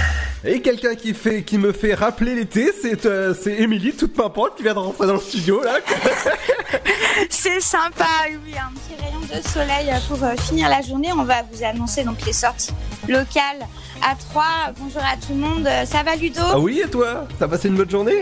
[0.43, 4.55] Et quelqu'un qui fait, qui me fait rappeler l'été, c'est euh, c'est Émilie, toute pimpante,
[4.57, 5.77] qui vient de rentrer dans le studio là.
[7.29, 11.11] c'est sympa, oui, un petit rayon de soleil pour euh, finir la journée.
[11.13, 12.73] On va vous annoncer donc les sorties
[13.07, 13.65] locales
[14.01, 14.43] à 3.
[14.77, 15.69] Bonjour à tout le monde.
[15.85, 16.41] Ça va Ludo?
[16.43, 17.27] Ah oui, et toi?
[17.39, 18.21] T'as passé une bonne journée?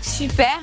[0.00, 0.60] Super.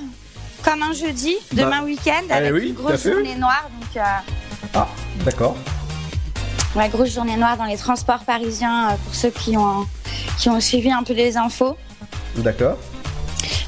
[0.64, 3.68] Comme un jeudi, demain Bah, week-end, eh avec oui, une grosse journée noire.
[3.80, 4.88] Donc, euh, Ah,
[5.26, 5.56] d'accord.
[6.76, 9.86] Ouais, grosse journée noire dans les transports parisiens euh, pour ceux qui ont,
[10.38, 11.76] qui ont suivi un peu les infos.
[12.38, 12.78] D'accord.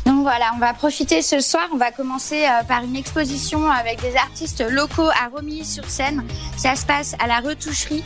[0.06, 1.68] Donc voilà, on va profiter ce soir.
[1.74, 6.24] On va commencer euh, par une exposition avec des artistes locaux à Romilly-sur-Seine.
[6.58, 8.04] Ça se passe à la retoucherie.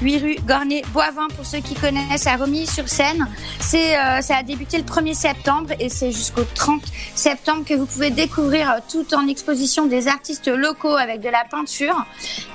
[0.00, 3.26] 8 rue Gornay-Boivin pour ceux qui connaissent à Romilly-sur-Seine.
[3.60, 6.82] C'est, euh, ça a débuté le 1er septembre et c'est jusqu'au 30
[7.14, 11.44] septembre que vous pouvez découvrir euh, tout en exposition des artistes locaux avec de la
[11.44, 12.04] peinture,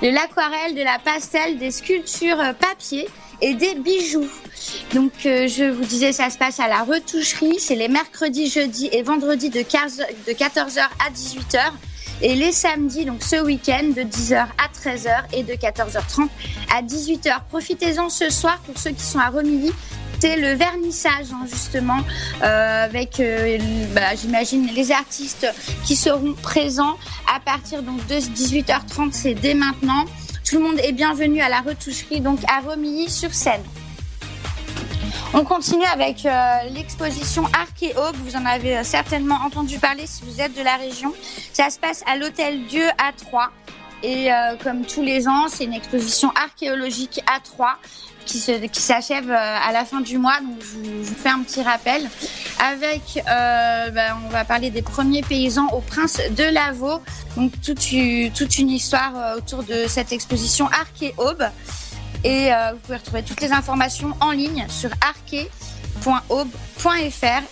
[0.02, 3.08] de l'aquarelle, de la pastel, des sculptures euh, papier
[3.40, 4.28] et des bijoux.
[4.94, 7.58] Donc euh, je vous disais, ça se passe à la retoucherie.
[7.58, 11.72] C'est les mercredis, jeudis et vendredis de 15 de 14h à 18h.
[12.22, 16.28] Et les samedis, donc ce week-end, de 10h à 13h et de 14h30
[16.74, 17.32] à 18h.
[17.48, 19.72] Profitez-en ce soir pour ceux qui sont à Romilly.
[20.20, 22.00] C'est le vernissage, hein, justement,
[22.42, 23.56] euh, avec, euh,
[23.94, 25.46] bah, j'imagine, les artistes
[25.86, 26.98] qui seront présents
[27.34, 30.04] à partir donc, de 18h30, c'est dès maintenant.
[30.44, 33.62] Tout le monde est bienvenu à la retoucherie, donc à Romilly-sur-Seine.
[35.32, 38.16] On continue avec euh, l'exposition Arc et Aube.
[38.24, 41.12] Vous en avez euh, certainement entendu parler si vous êtes de la région.
[41.52, 43.50] Ça se passe à l'Hôtel Dieu à Troyes.
[44.02, 47.76] Et euh, comme tous les ans, c'est une exposition archéologique à Troyes
[48.26, 50.40] qui s'achève euh, à la fin du mois.
[50.40, 52.08] Donc je vous, fais un petit rappel.
[52.58, 57.00] Avec, ben, on va parler des premiers paysans au Prince de Lavaux.
[57.36, 57.86] Donc toute,
[58.34, 61.14] toute une histoire autour de cette exposition Arc
[62.24, 65.48] et euh, vous pouvez retrouver toutes les informations en ligne sur arquet.aube.fr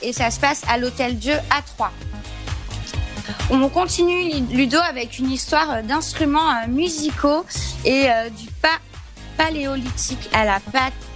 [0.03, 1.93] et ça se passe à l'Hôtel Dieu à Troyes.
[3.51, 7.47] On continue Ludo avec une histoire d'instruments euh, musicaux
[7.85, 8.79] et euh, du pas
[9.37, 10.61] paléolithique à la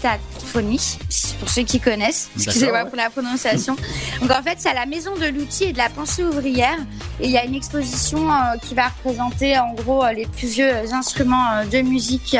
[0.02, 0.98] pataphonie,
[1.38, 2.30] pour ceux qui connaissent.
[2.36, 2.88] Excusez-moi ouais.
[2.88, 3.76] pour la prononciation.
[4.20, 6.76] Donc en fait, c'est à la Maison de l'outil et de la pensée ouvrière.
[7.20, 10.48] Et il y a une exposition euh, qui va représenter en gros euh, les plus
[10.48, 12.36] vieux instruments euh, de musique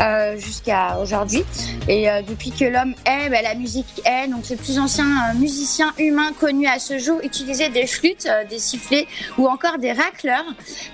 [0.00, 1.44] euh, jusqu'à aujourd'hui.
[1.86, 4.28] Et euh, depuis que l'homme est, ben, la musique est.
[4.28, 9.06] Donc les plus anciens musiciens humains connus à ce jour utilisaient des flûtes, des sifflets
[9.38, 10.44] ou encore des racleurs.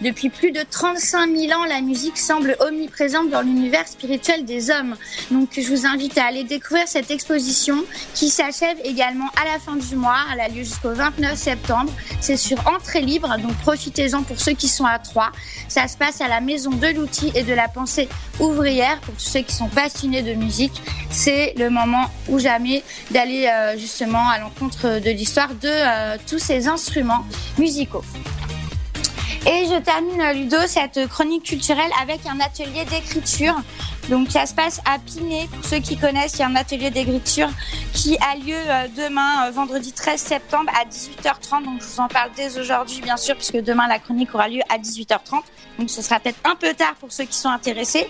[0.02, 4.97] Depuis plus de 35 000 ans, la musique semble omniprésente dans l'univers spirituel des hommes.
[5.31, 7.85] Donc je vous invite à aller découvrir cette exposition
[8.15, 10.16] qui s'achève également à la fin du mois.
[10.33, 11.93] Elle a lieu jusqu'au 29 septembre.
[12.21, 15.31] C'est sur entrée libre, donc profitez-en pour ceux qui sont à Troyes.
[15.69, 18.09] Ça se passe à la Maison de l'outil et de la pensée
[18.41, 20.83] ouvrière pour tous ceux qui sont passionnés de musique.
[21.11, 26.41] C'est le moment ou jamais d'aller euh, justement à l'encontre de l'histoire de euh, tous
[26.41, 27.25] ces instruments
[27.57, 28.05] musicaux.
[29.46, 33.55] Et je termine, euh, Ludo, cette chronique culturelle avec un atelier d'écriture.
[34.09, 35.48] Donc, ça se passe à Pinet.
[35.52, 37.51] Pour ceux qui connaissent, il y a un atelier d'écriture
[37.92, 41.64] qui a lieu euh, demain, euh, vendredi 13 septembre à 18h30.
[41.64, 44.62] Donc, je vous en parle dès aujourd'hui, bien sûr, puisque demain, la chronique aura lieu
[44.70, 45.42] à 18h30.
[45.78, 48.09] Donc, ce sera peut-être un peu tard pour ceux qui sont intéressés.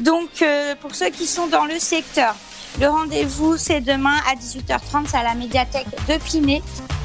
[0.00, 0.44] Donc,
[0.80, 2.34] pour ceux qui sont dans le secteur,
[2.80, 5.06] le rendez-vous, c'est demain à 18h30.
[5.06, 6.60] C'est à la médiathèque de Pinet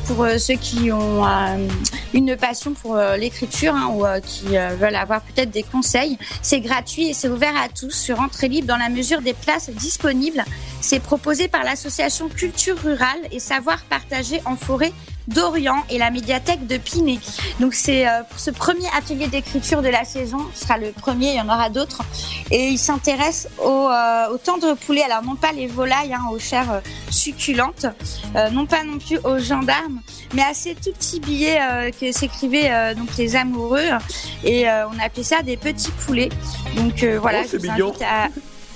[0.10, 1.68] pour euh, ceux qui ont euh,
[2.16, 6.18] une passion pour euh, l'écriture hein, ou qui veulent avoir peut-être des conseils.
[6.42, 9.70] C'est gratuit et c'est ouvert à tous sur entrée libre dans la mesure des places
[9.70, 10.44] disponibles.
[10.82, 14.94] C'est proposé par l'association Culture Rurale et Savoir Partagé en Forêt
[15.28, 17.20] d'Orient et la médiathèque de Pinet.
[17.60, 18.06] Donc c'est
[18.36, 21.70] ce premier atelier d'écriture de la saison, ce sera le premier, il y en aura
[21.70, 22.02] d'autres.
[22.50, 26.40] Et il s'intéresse au, euh, au tendre poulet, alors non pas les volailles hein, aux
[26.40, 26.82] chairs
[27.12, 27.86] succulentes,
[28.52, 29.99] non pas non plus aux gendarmes,
[30.34, 33.90] mais à ces tout petits billets euh, que s'écrivaient euh, donc les amoureux.
[34.44, 36.30] Et euh, on appelait ça des petits poulets.
[36.76, 38.28] Donc voilà, Oh, je vous invite à...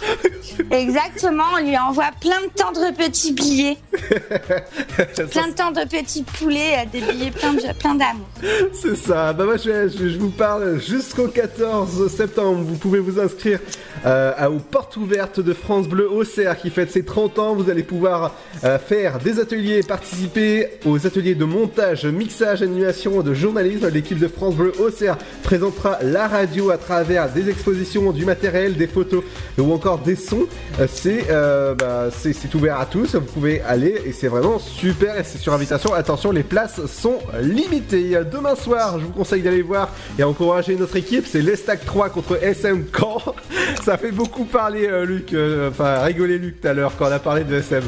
[0.71, 3.79] Exactement, on lui envoie plein de tendres petits billets.
[5.31, 8.27] plein de tendres petits poulets, des billets plein de- plein d'amour.
[8.73, 9.33] C'est ça.
[9.33, 12.61] Bah moi je, je- je vous parle jusqu'au 14 septembre.
[12.65, 13.61] Vous pouvez vous inscrire
[14.07, 17.55] euh, à- aux portes ouvertes de France Bleu Auxerre qui fête ses 30 ans.
[17.55, 18.35] Vous allez pouvoir
[18.65, 23.89] euh, faire des ateliers, participer aux ateliers de montage, mixage, animation, de journalisme.
[23.89, 28.87] L'équipe de France Bleu Auxerre présentera la radio à travers des expositions, du matériel, des
[28.87, 29.23] photos
[29.59, 30.47] ou encore des sons.
[30.89, 33.15] C'est euh, bah, c'est c'est ouvert à tous.
[33.15, 35.93] Vous pouvez aller et c'est vraiment super et c'est sur invitation.
[35.95, 38.19] Attention, les places sont limitées.
[38.33, 39.89] Demain soir, je vous conseille d'aller voir
[40.19, 41.27] et encourager notre équipe.
[41.27, 43.21] C'est l'Estac 3 contre SM Caen.
[43.85, 47.13] Ça fait beaucoup parler euh, Luc, euh, enfin rigoler Luc tout à l'heure quand on
[47.13, 47.85] a parlé de SM.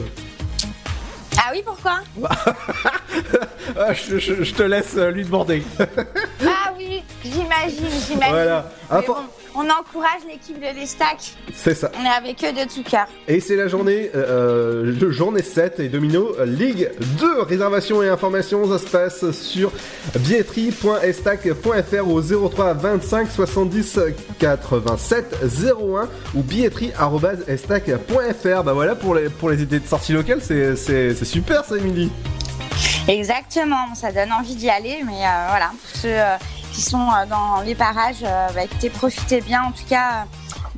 [1.39, 2.01] Ah oui, pourquoi?
[3.79, 5.63] Ah, je, je- je te laisse euh, lui demander.
[6.45, 8.33] Ah oui, j'imagine, j'imagine.
[8.35, 8.71] Voilà.
[9.63, 11.35] On encourage l'équipe de l'Estac.
[11.53, 11.93] C'est ça.
[12.01, 13.07] On est avec eux de tout cœur.
[13.29, 17.43] Et c'est la journée, euh, le journée 7 et Domino euh, Ligue 2.
[17.43, 19.71] Réservations et informations, ça se passe sur
[20.19, 23.99] billetterie.estac.fr au 03 25 70
[24.39, 28.63] 87 01 ou billetterie.estac.fr.
[28.65, 31.77] Bah voilà pour les, pour les idées de sortie locale, c'est, c'est, c'est super ça,
[31.77, 32.11] Émilie.
[33.09, 36.37] Exactement, ça donne envie d'y aller, mais euh, voilà, pour ceux euh,
[36.81, 40.25] qui sont euh, dans les parages, euh, bah, écoutez, profitez bien en tout cas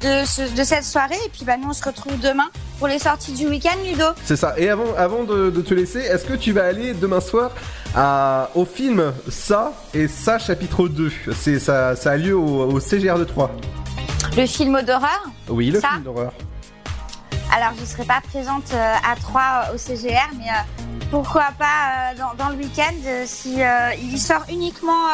[0.01, 1.19] de, ce- de cette soirée.
[1.27, 2.49] Et puis bah, nous, on se retrouve demain
[2.79, 4.07] pour les sorties du week-end, Ludo.
[4.25, 4.55] C'est ça.
[4.59, 7.53] Et avant, avant de, de te laisser, est-ce que tu vas aller demain soir
[7.95, 12.81] à, au film Ça et Ça chapitre 2 c'est, ça, ça a lieu au, au
[12.81, 13.51] CGR de 3.
[14.37, 15.23] Le film d'horreur?
[15.49, 15.89] Oui, le Ça?
[15.91, 16.33] film d'horreur.
[17.55, 21.65] Alors, je ne serai pas présente euh, à 3 au CGR, mais euh, pourquoi pas
[22.15, 22.95] euh, dans, dans le week-end
[23.27, 23.59] si
[24.03, 25.05] il sort uniquement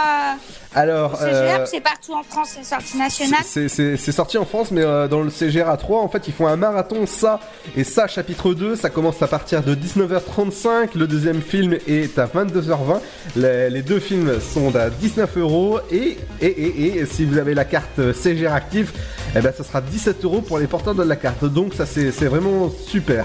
[0.74, 3.40] Alors, euh, c'est partout en France, c'est sortie nationale.
[3.44, 6.46] c'est, sorti en France, mais euh, dans le CGR à 3, en fait, ils font
[6.46, 7.40] un marathon ça
[7.76, 8.76] et ça chapitre 2.
[8.76, 10.96] Ça commence à partir de 19h35.
[10.96, 13.00] Le deuxième film est à 22h20.
[13.36, 17.54] Les, les deux films sont à 19 euros et, et, et, et si vous avez
[17.54, 18.92] la carte CGR active,
[19.34, 21.44] eh ben, ça sera 17 euros pour les porteurs de la carte.
[21.44, 23.24] Donc, ça, c'est vraiment super.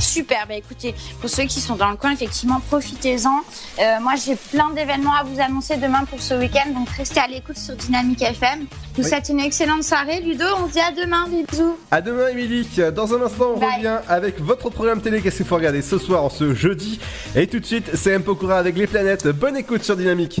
[0.00, 3.40] Super, bah écoutez, pour ceux qui sont dans le coin, effectivement, profitez-en.
[3.80, 7.26] Euh, moi, j'ai plein d'événements à vous annoncer demain pour ce week-end, donc restez à
[7.26, 8.60] l'écoute sur Dynamique FM.
[8.96, 9.08] Vous Oui.
[9.08, 10.20] souhaite une excellente soirée.
[10.20, 11.76] Ludo, on se dit à demain, bisous.
[11.90, 12.68] À demain, Émilie.
[12.94, 15.20] Dans un instant, on revient avec votre programme télé.
[15.20, 17.00] Qu'est-ce qu'il faut regarder ce soir, ce jeudi?
[17.34, 18.22] Et tout de suite, c'est M.
[18.22, 19.26] Pokora avec les planètes.
[19.28, 20.40] Bonne écoute sur Dynamique.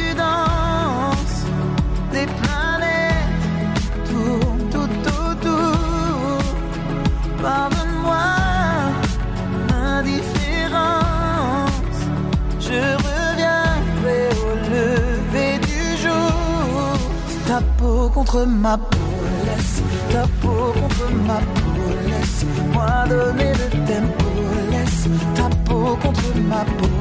[2.13, 3.45] les planètes
[4.09, 6.39] tournent tout autour.
[7.41, 8.27] Pardonne-moi
[9.69, 10.89] l'indifférence.
[12.59, 16.97] Je reviendrai au lever du jour.
[17.47, 18.97] Ta peau contre ma peau,
[19.45, 19.81] laisse
[20.11, 24.29] ta peau contre ma peau, laisse-moi donner le tempo,
[24.71, 26.99] laisse ta peau contre ma peau,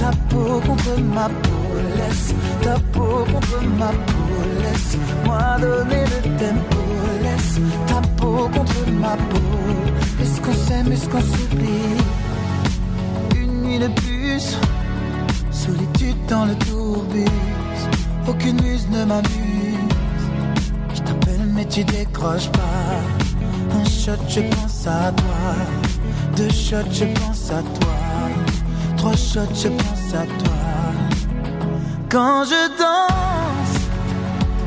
[0.00, 1.57] ta peau contre ma peau,
[2.62, 6.80] ta peau contre ma peau, laisse-moi donner le tempo,
[7.22, 10.22] laisse ta peau contre ma peau.
[10.22, 11.98] Est-ce qu'on s'aime, est-ce qu'on s'oublie?
[13.36, 14.56] Une nuit de plus,
[15.50, 17.24] solitude dans le tourbus.
[18.26, 19.94] Aucune muse ne m'amuse.
[20.94, 23.00] Je t'appelle, mais tu décroches pas.
[23.80, 25.54] Un shot, je pense à toi.
[26.36, 27.96] Deux shots, je pense à toi.
[28.96, 30.57] Trois shots, je pense à toi.
[32.10, 33.76] Quand je danse,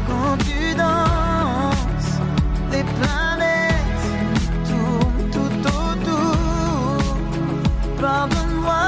[0.07, 2.13] quand tu danses,
[2.71, 4.05] les planètes
[4.69, 7.01] tournent tout autour.
[7.99, 8.85] Pardonne-moi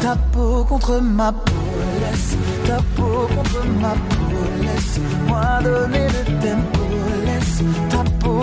[0.00, 1.52] Ta peau contre ma peau,
[2.00, 2.36] laisse
[2.66, 6.05] ta peau contre ma peau, laisse-moi donner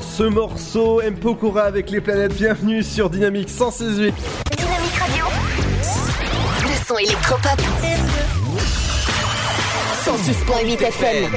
[0.00, 1.16] Ce morceau, M.
[1.16, 2.34] Pokora avec les planètes.
[2.34, 4.14] Bienvenue sur Dynamique 168.
[4.56, 5.24] Dynamique Radio.
[6.62, 7.71] Le son électropop.
[10.22, 11.30] 106.8 FM.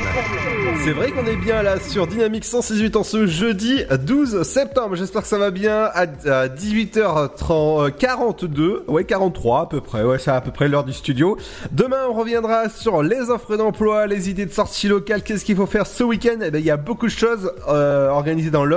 [0.84, 4.95] C'est vrai qu'on est bien là sur Dynamique 168 en ce jeudi 12 septembre.
[4.95, 8.84] J'espère que ça va bien à 18h42.
[8.88, 10.03] Ouais, 43 à peu près.
[10.03, 11.36] Ouais, c'est à peu près l'heure du studio.
[11.72, 15.24] Demain, on reviendra sur les offres d'emploi, les idées de sortie locale.
[15.24, 16.38] Qu'est-ce qu'il faut faire ce week-end?
[16.45, 18.68] Eh ben, il y a beaucoup de choses euh, organisées dans.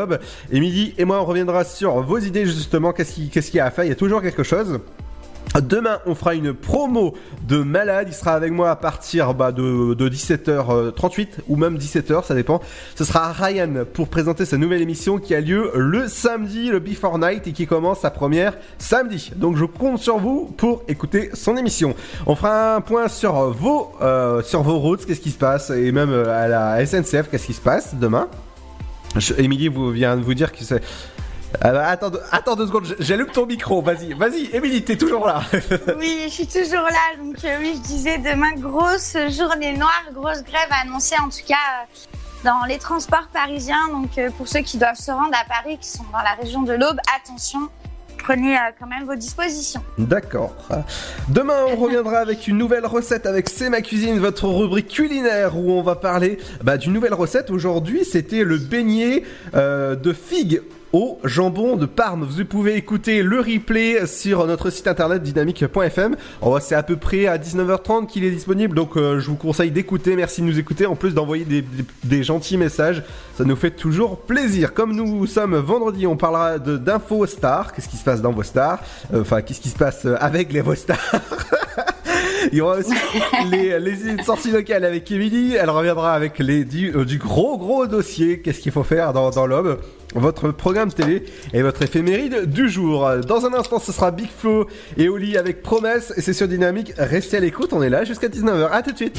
[0.51, 2.95] Et midi et moi, on reviendra sur vos idées justement.
[2.95, 3.85] Qu'est-ce qu'il y a à faire?
[3.85, 4.81] Il y a toujours quelque chose.
[5.61, 7.15] Demain, on fera une promo
[7.47, 8.09] de malade.
[8.11, 12.61] Il sera avec moi à partir bah, de, de 17h38 ou même 17h, ça dépend.
[12.95, 17.19] Ce sera Ryan pour présenter sa nouvelle émission qui a lieu le samedi, le Before
[17.19, 19.33] Night, et qui commence sa première samedi.
[19.37, 21.95] Donc je compte sur vous pour écouter son émission.
[22.27, 26.47] On fera un point sur vos, euh, routes, qu'est-ce qui se passe, et même à
[26.47, 28.29] la SNCF, qu'est-ce qui se passe demain?
[29.39, 30.83] Émilie vient de vous dire que c'est...
[31.63, 35.27] Ah bah, attends, deux- attends deux secondes, j'allume ton micro, vas-y, vas-y, Émilie, t'es toujours
[35.27, 35.41] là.
[35.99, 37.17] Oui, je suis toujours là.
[37.19, 41.55] Donc euh, oui, je disais demain grosse journée noire, grosse grève annoncée en tout cas
[41.55, 43.89] euh, dans les transports parisiens.
[43.93, 46.63] Donc euh, pour ceux qui doivent se rendre à Paris, qui sont dans la région
[46.63, 47.61] de l'Aube, attention,
[48.19, 49.83] prenez quand même vos dispositions.
[49.97, 50.55] D'accord.
[51.31, 55.71] Demain, on reviendra avec une nouvelle recette avec C'est ma cuisine, votre rubrique culinaire où
[55.73, 57.51] on va parler bah, d'une nouvelle recette.
[57.51, 59.23] Aujourd'hui, c'était le beignet
[59.55, 60.61] euh, de figues
[60.93, 62.25] au jambon de Parme.
[62.29, 66.17] Vous pouvez écouter le replay sur notre site internet dynamique.fm.
[66.61, 70.17] C'est à peu près à 19h30 qu'il est disponible, donc euh, je vous conseille d'écouter.
[70.17, 70.87] Merci de nous écouter.
[70.87, 73.03] En plus d'envoyer des, des- des gentils messages,
[73.37, 74.73] ça nous fait toujours plaisir.
[74.75, 77.73] Comme nous sommes vendredi, on parlera de d'infos stars.
[77.73, 78.81] Qu'est-ce qui se passe dans vos stars?
[79.13, 80.99] Euh, Enfin, qu'est-ce qui se passe euh, avec les vos stars?
[82.53, 82.95] Il y aura aussi
[83.51, 85.55] les, les idées de sortie locale avec Émilie.
[85.55, 88.41] Elle reviendra avec les du, gros gros dossier.
[88.41, 89.47] Qu'est-ce qu'il faut faire dans, dans
[90.15, 93.09] Votre programme télé et votre éphéméride du jour.
[93.27, 94.67] Dans un instant, ce sera Big Flo
[94.97, 96.13] et Oli avec Promesse.
[96.17, 96.93] Et c'est Dynamique.
[96.97, 97.73] Restez à l'écoute.
[97.73, 98.71] On est là jusqu'à 19h.
[98.71, 99.19] À tout de suite.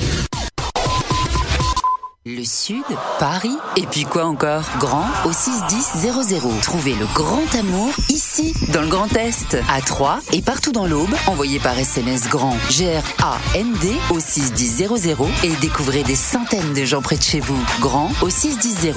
[2.32, 2.84] Le Sud,
[3.18, 4.62] Paris, et puis quoi encore?
[4.78, 6.62] Grand au 61000.
[6.62, 11.10] Trouvez le grand amour ici, dans le Grand Est, à Troyes et partout dans l'Aube.
[11.26, 14.90] Envoyez par SMS grand G-R-A-N-D au 61000
[15.44, 17.60] et découvrez des centaines de gens près de chez vous.
[17.80, 18.94] Grand au 61000.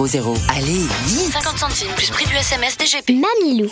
[0.51, 3.13] Allez, vite 50 centimes plus prix du SMS DGP.
[3.13, 3.71] Mamilou.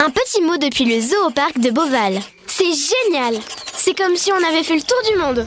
[0.00, 2.18] Un petit mot depuis le zoo au parc de Beauval.
[2.46, 3.34] C'est génial.
[3.76, 5.46] C'est comme si on avait fait le tour du monde.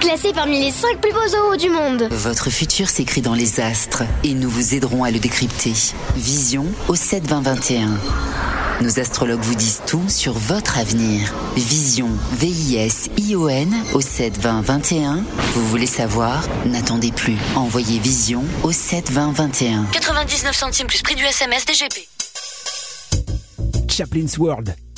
[0.00, 2.08] Classé parmi les 5 plus beaux zoos du monde.
[2.10, 5.72] Votre futur s'écrit dans les astres et nous vous aiderons à le décrypter.
[6.16, 7.88] Vision au 7 20 21.
[8.80, 11.32] Nos astrologues vous disent tout sur votre avenir.
[11.56, 15.24] Vision, V-I-S-I-O-N au 7 20 21.
[15.54, 16.42] Vous voulez savoir?
[16.66, 17.36] N'attendez plus.
[17.56, 19.84] Envoyez Vision au 7 20 21.
[19.92, 22.08] 99 centimes plus prix du SMS DGP.
[23.88, 24.74] Chaplin's World.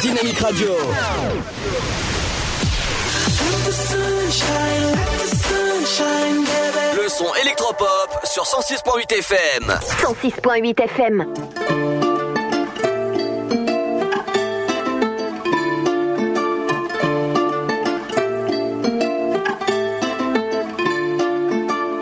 [0.00, 0.68] Dynamique Radio.
[6.94, 9.78] Le son électropop sur 106.8 FM.
[10.02, 11.26] 106.8 FM.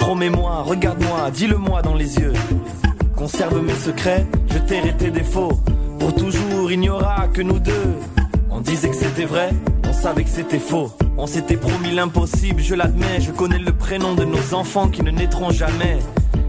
[0.01, 2.33] Promets-moi, regarde-moi, dis-le-moi dans les yeux.
[3.17, 5.61] Conserve mes secrets, je tairai tes défauts.
[5.99, 7.95] Pour toujours, il n'y aura que nous deux.
[8.51, 9.51] On disait que c'était vrai,
[9.89, 10.91] on savait que c'était faux.
[11.17, 13.21] On s'était promis l'impossible, je l'admets.
[13.21, 15.99] Je connais le prénom de nos enfants qui ne naîtront jamais.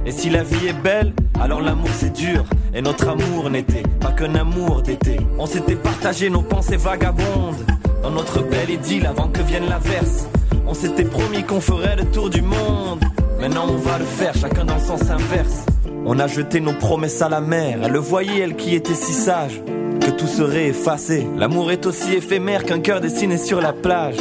[0.06, 2.46] Et si la vie est belle, alors l'amour c'est dur.
[2.74, 5.18] Et notre amour n'était pas qu'un amour d'été.
[5.40, 7.66] On s'était partagé nos pensées vagabondes.
[8.04, 10.28] Dans notre belle idylle avant que vienne l'averse.
[10.68, 13.04] On s'était promis qu'on ferait le tour du monde.
[13.40, 15.66] Maintenant on va le faire, chacun dans le sens inverse.
[16.06, 17.80] On a jeté nos promesses à la mer.
[17.84, 19.62] Elle le voyait, elle qui était si sage,
[20.06, 21.26] que tout serait effacé.
[21.36, 24.18] L'amour est aussi éphémère qu'un cœur dessiné sur la plage.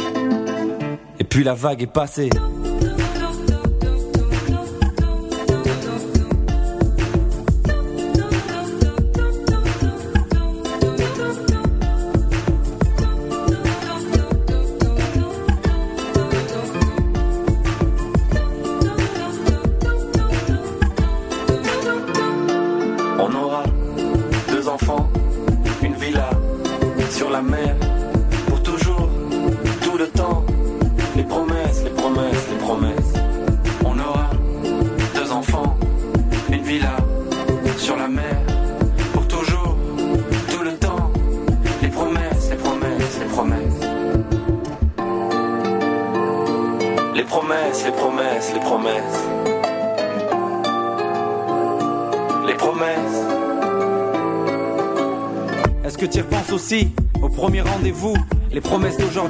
[1.19, 2.29] Et puis la vague est passée.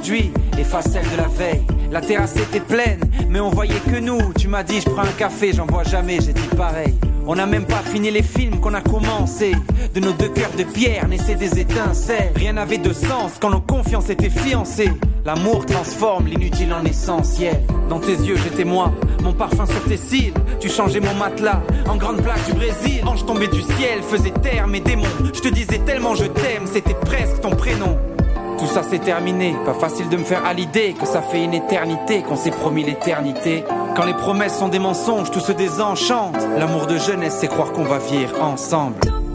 [0.06, 1.62] D'aujourd'hui effacent celles de la veille.
[1.90, 4.32] La terrasse était pleine, mais on voyait que nous.
[4.38, 6.94] Tu m'as dit, je prends un café, j'en vois jamais, j'ai dit pareil.
[7.26, 9.52] On n'a même pas fini les films qu'on a commencé.
[9.94, 12.32] De nos deux cœurs de pierre naissaient des étincelles.
[12.36, 14.92] Rien n'avait de sens quand nos confiances étaient fiancées.
[15.24, 17.60] L'amour transforme l'inutile en essentiel.
[17.88, 18.92] Dans tes yeux, j'étais moi,
[19.24, 20.32] mon parfum sur tes cils.
[20.60, 23.02] Tu changeais mon matelas en grande plaque du Brésil.
[23.06, 25.04] Ange tombé du ciel, faisait taire mes démons.
[25.34, 27.98] Je te disais tellement je t'aime, c'était presque ton prénom.
[28.58, 31.54] Tout ça c'est terminé, pas facile de me faire à l'idée que ça fait une
[31.54, 33.64] éternité qu'on s'est promis l'éternité.
[33.94, 36.36] Quand les promesses sont des mensonges, tout se désenchante.
[36.58, 39.25] L'amour de jeunesse, c'est croire qu'on va vivre ensemble.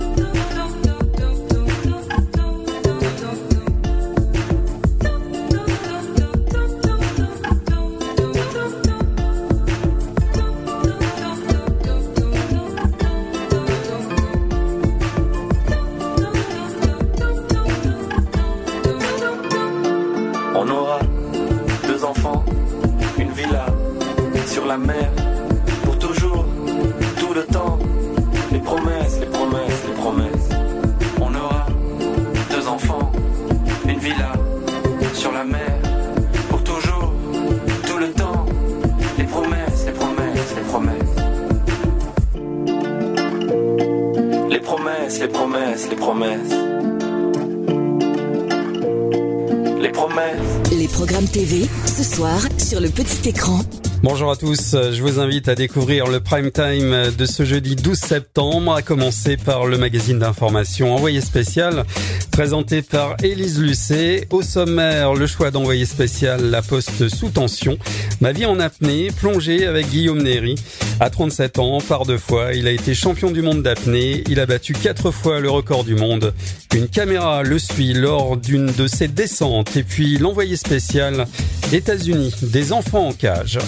[54.04, 57.96] Bonjour à tous, je vous invite à découvrir le prime time de ce jeudi 12
[57.96, 61.86] septembre, à commencer par le magazine d'information Envoyé spécial,
[62.32, 64.28] présenté par Élise Lucet.
[64.32, 67.78] Au sommaire, le choix d'envoyé spécial La Poste sous tension.
[68.22, 70.56] Ma vie en apnée, plongée avec Guillaume Néry.
[71.00, 74.24] À 37 ans, par deux fois, il a été champion du monde d'apnée.
[74.28, 76.34] Il a battu quatre fois le record du monde.
[76.74, 79.78] Une caméra le suit lors d'une de ses descentes.
[79.78, 81.28] Et puis l'envoyé spécial
[81.72, 83.60] États-Unis, des enfants en cage.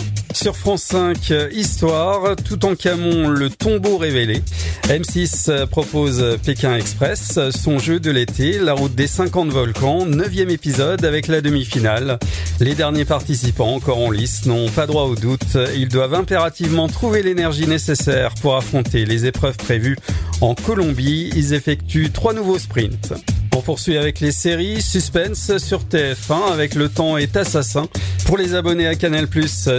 [0.44, 4.42] Sur France 5, Histoire, tout en camon, le tombeau révélé.
[4.90, 11.06] M6 propose Pékin Express, son jeu de l'été, la route des 50 volcans, neuvième épisode
[11.06, 12.20] avec la demi-finale.
[12.60, 15.58] Les derniers participants, encore en lice, n'ont pas droit au doute.
[15.78, 19.98] Ils doivent impérativement trouver l'énergie nécessaire pour affronter les épreuves prévues
[20.42, 21.32] en Colombie.
[21.38, 23.14] Ils effectuent trois nouveaux sprints.
[23.56, 27.88] On poursuit avec les séries Suspense sur TF1 avec Le Temps est assassin.
[28.26, 29.28] Pour les abonnés à Canal+,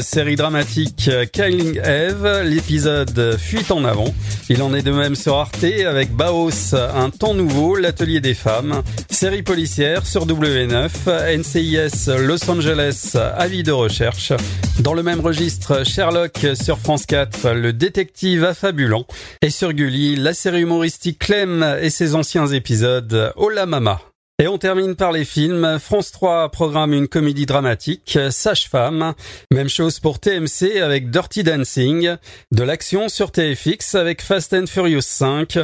[0.00, 4.14] série dramatique Killing Eve, l'épisode Fuite en avant.
[4.48, 8.82] Il en est de même sur Arte avec Baos, Un temps nouveau, l'atelier des femmes.
[9.10, 14.32] Série policière sur W9, NCIS Los Angeles, avis de recherche.
[14.80, 19.06] Dans le même registre, Sherlock sur France 4, le détective affabulant.
[19.40, 23.32] Et sur Gulli, la série humoristique Clem et ses anciens épisodes
[23.66, 24.00] Mama.
[24.42, 25.78] Et on termine par les films.
[25.78, 29.14] France 3 programme une comédie dramatique, Sage-Femme.
[29.52, 32.16] Même chose pour TMC avec Dirty Dancing.
[32.50, 35.58] De l'action sur TFX avec Fast and Furious 5.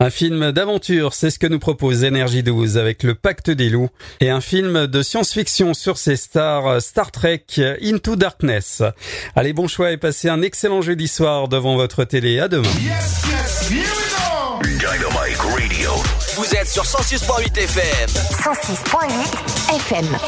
[0.00, 3.90] Un film d'aventure, c'est ce que nous propose Energy 12 avec Le Pacte des Loups.
[4.18, 7.46] Et un film de science-fiction sur ses stars, Star Trek
[7.80, 8.82] Into Darkness.
[9.36, 12.40] Allez, bon choix et passez un excellent jeudi soir devant votre télé.
[12.40, 12.68] À demain.
[16.36, 18.10] Vous êtes sur 106.8 FM.
[18.10, 20.18] 106.8 FM.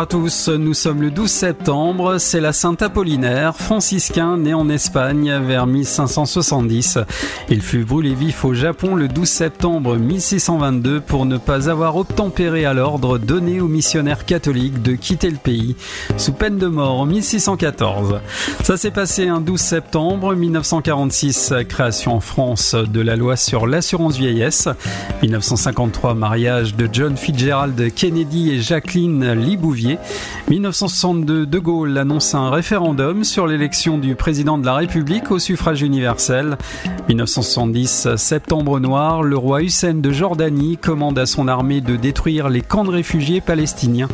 [0.00, 4.70] Bonjour à tous, nous sommes le 12 septembre, c'est la Sainte Apollinaire, franciscain né en
[4.70, 7.00] Espagne vers 1570.
[7.50, 12.64] Il fut brûlé vif au Japon le 12 septembre 1622 pour ne pas avoir obtempéré
[12.64, 15.76] à l'ordre donné aux missionnaires catholiques de quitter le pays,
[16.16, 18.20] sous peine de mort en 1614.
[18.62, 24.16] Ça s'est passé un 12 septembre 1946, création en France de la loi sur l'assurance
[24.16, 24.66] vieillesse.
[25.20, 29.34] 1953, mariage de John Fitzgerald Kennedy et Jacqueline
[29.90, 29.98] Bouvier.
[30.48, 35.82] 1962, De Gaulle annonce un référendum sur l'élection du président de la République au suffrage
[35.82, 36.58] universel.
[37.08, 42.62] 1970, septembre noir, le roi Hussein de Jordanie commande à son armée de détruire les
[42.62, 44.08] camps de réfugiés palestiniens.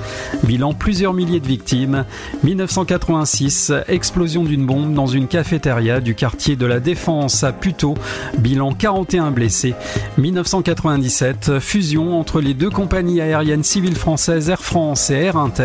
[0.44, 2.04] Bilan plusieurs milliers de victimes.
[2.44, 7.94] 1986, explosion d'une bombe dans une cafétéria du quartier de la Défense à Puteaux.
[8.38, 9.74] Bilan 41 blessés.
[10.18, 15.55] 1997, fusion entre les deux compagnies aériennes civiles françaises Air France et Air Inter.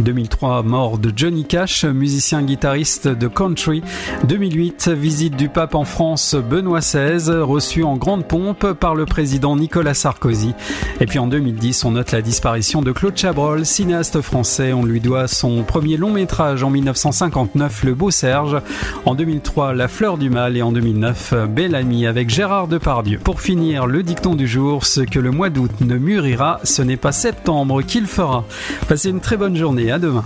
[0.00, 3.82] 2003, mort de Johnny Cash, musicien guitariste de country.
[4.24, 9.56] 2008, visite du pape en France Benoît XVI, reçu en grande pompe par le président
[9.56, 10.54] Nicolas Sarkozy.
[11.00, 14.72] Et puis en 2010, on note la disparition de Claude Chabrol, cinéaste français.
[14.72, 18.60] On lui doit son premier long métrage en 1959, Le Beau Serge.
[19.04, 23.18] En 2003, La Fleur du Mal et en 2009, Belle Amie avec Gérard Depardieu.
[23.18, 26.96] Pour finir, le dicton du jour, ce que le mois d'août ne mûrira, ce n'est
[26.96, 28.44] pas septembre qu'il fera.
[29.10, 30.24] Une très bonne journée, à demain.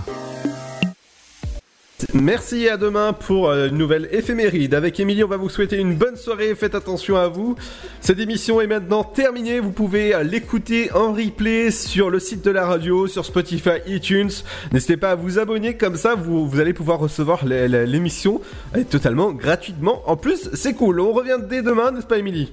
[2.13, 4.73] Merci à demain pour euh, une nouvelle éphéméride.
[4.73, 6.53] Avec Émilie, on va vous souhaiter une bonne soirée.
[6.55, 7.55] Faites attention à vous.
[8.01, 9.59] Cette émission est maintenant terminée.
[9.59, 14.31] Vous pouvez euh, l'écouter en replay sur le site de la radio, sur Spotify, iTunes.
[14.71, 15.77] N'hésitez pas à vous abonner.
[15.77, 18.41] Comme ça, vous, vous allez pouvoir recevoir l'émission
[18.75, 20.01] euh, totalement gratuitement.
[20.07, 20.99] En plus, c'est cool.
[20.99, 22.51] On revient dès demain, n'est-ce pas, Émilie?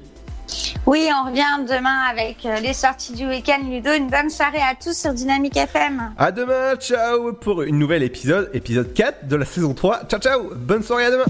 [0.87, 3.93] Oui, on revient demain avec euh, les sorties du week-end Ludo.
[3.93, 6.15] Une bonne soirée à tous sur Dynamique FM.
[6.17, 10.05] À demain, ciao pour une nouvelle épisode, épisode 4 de la saison 3.
[10.09, 11.25] Ciao ciao, bonne soirée à demain.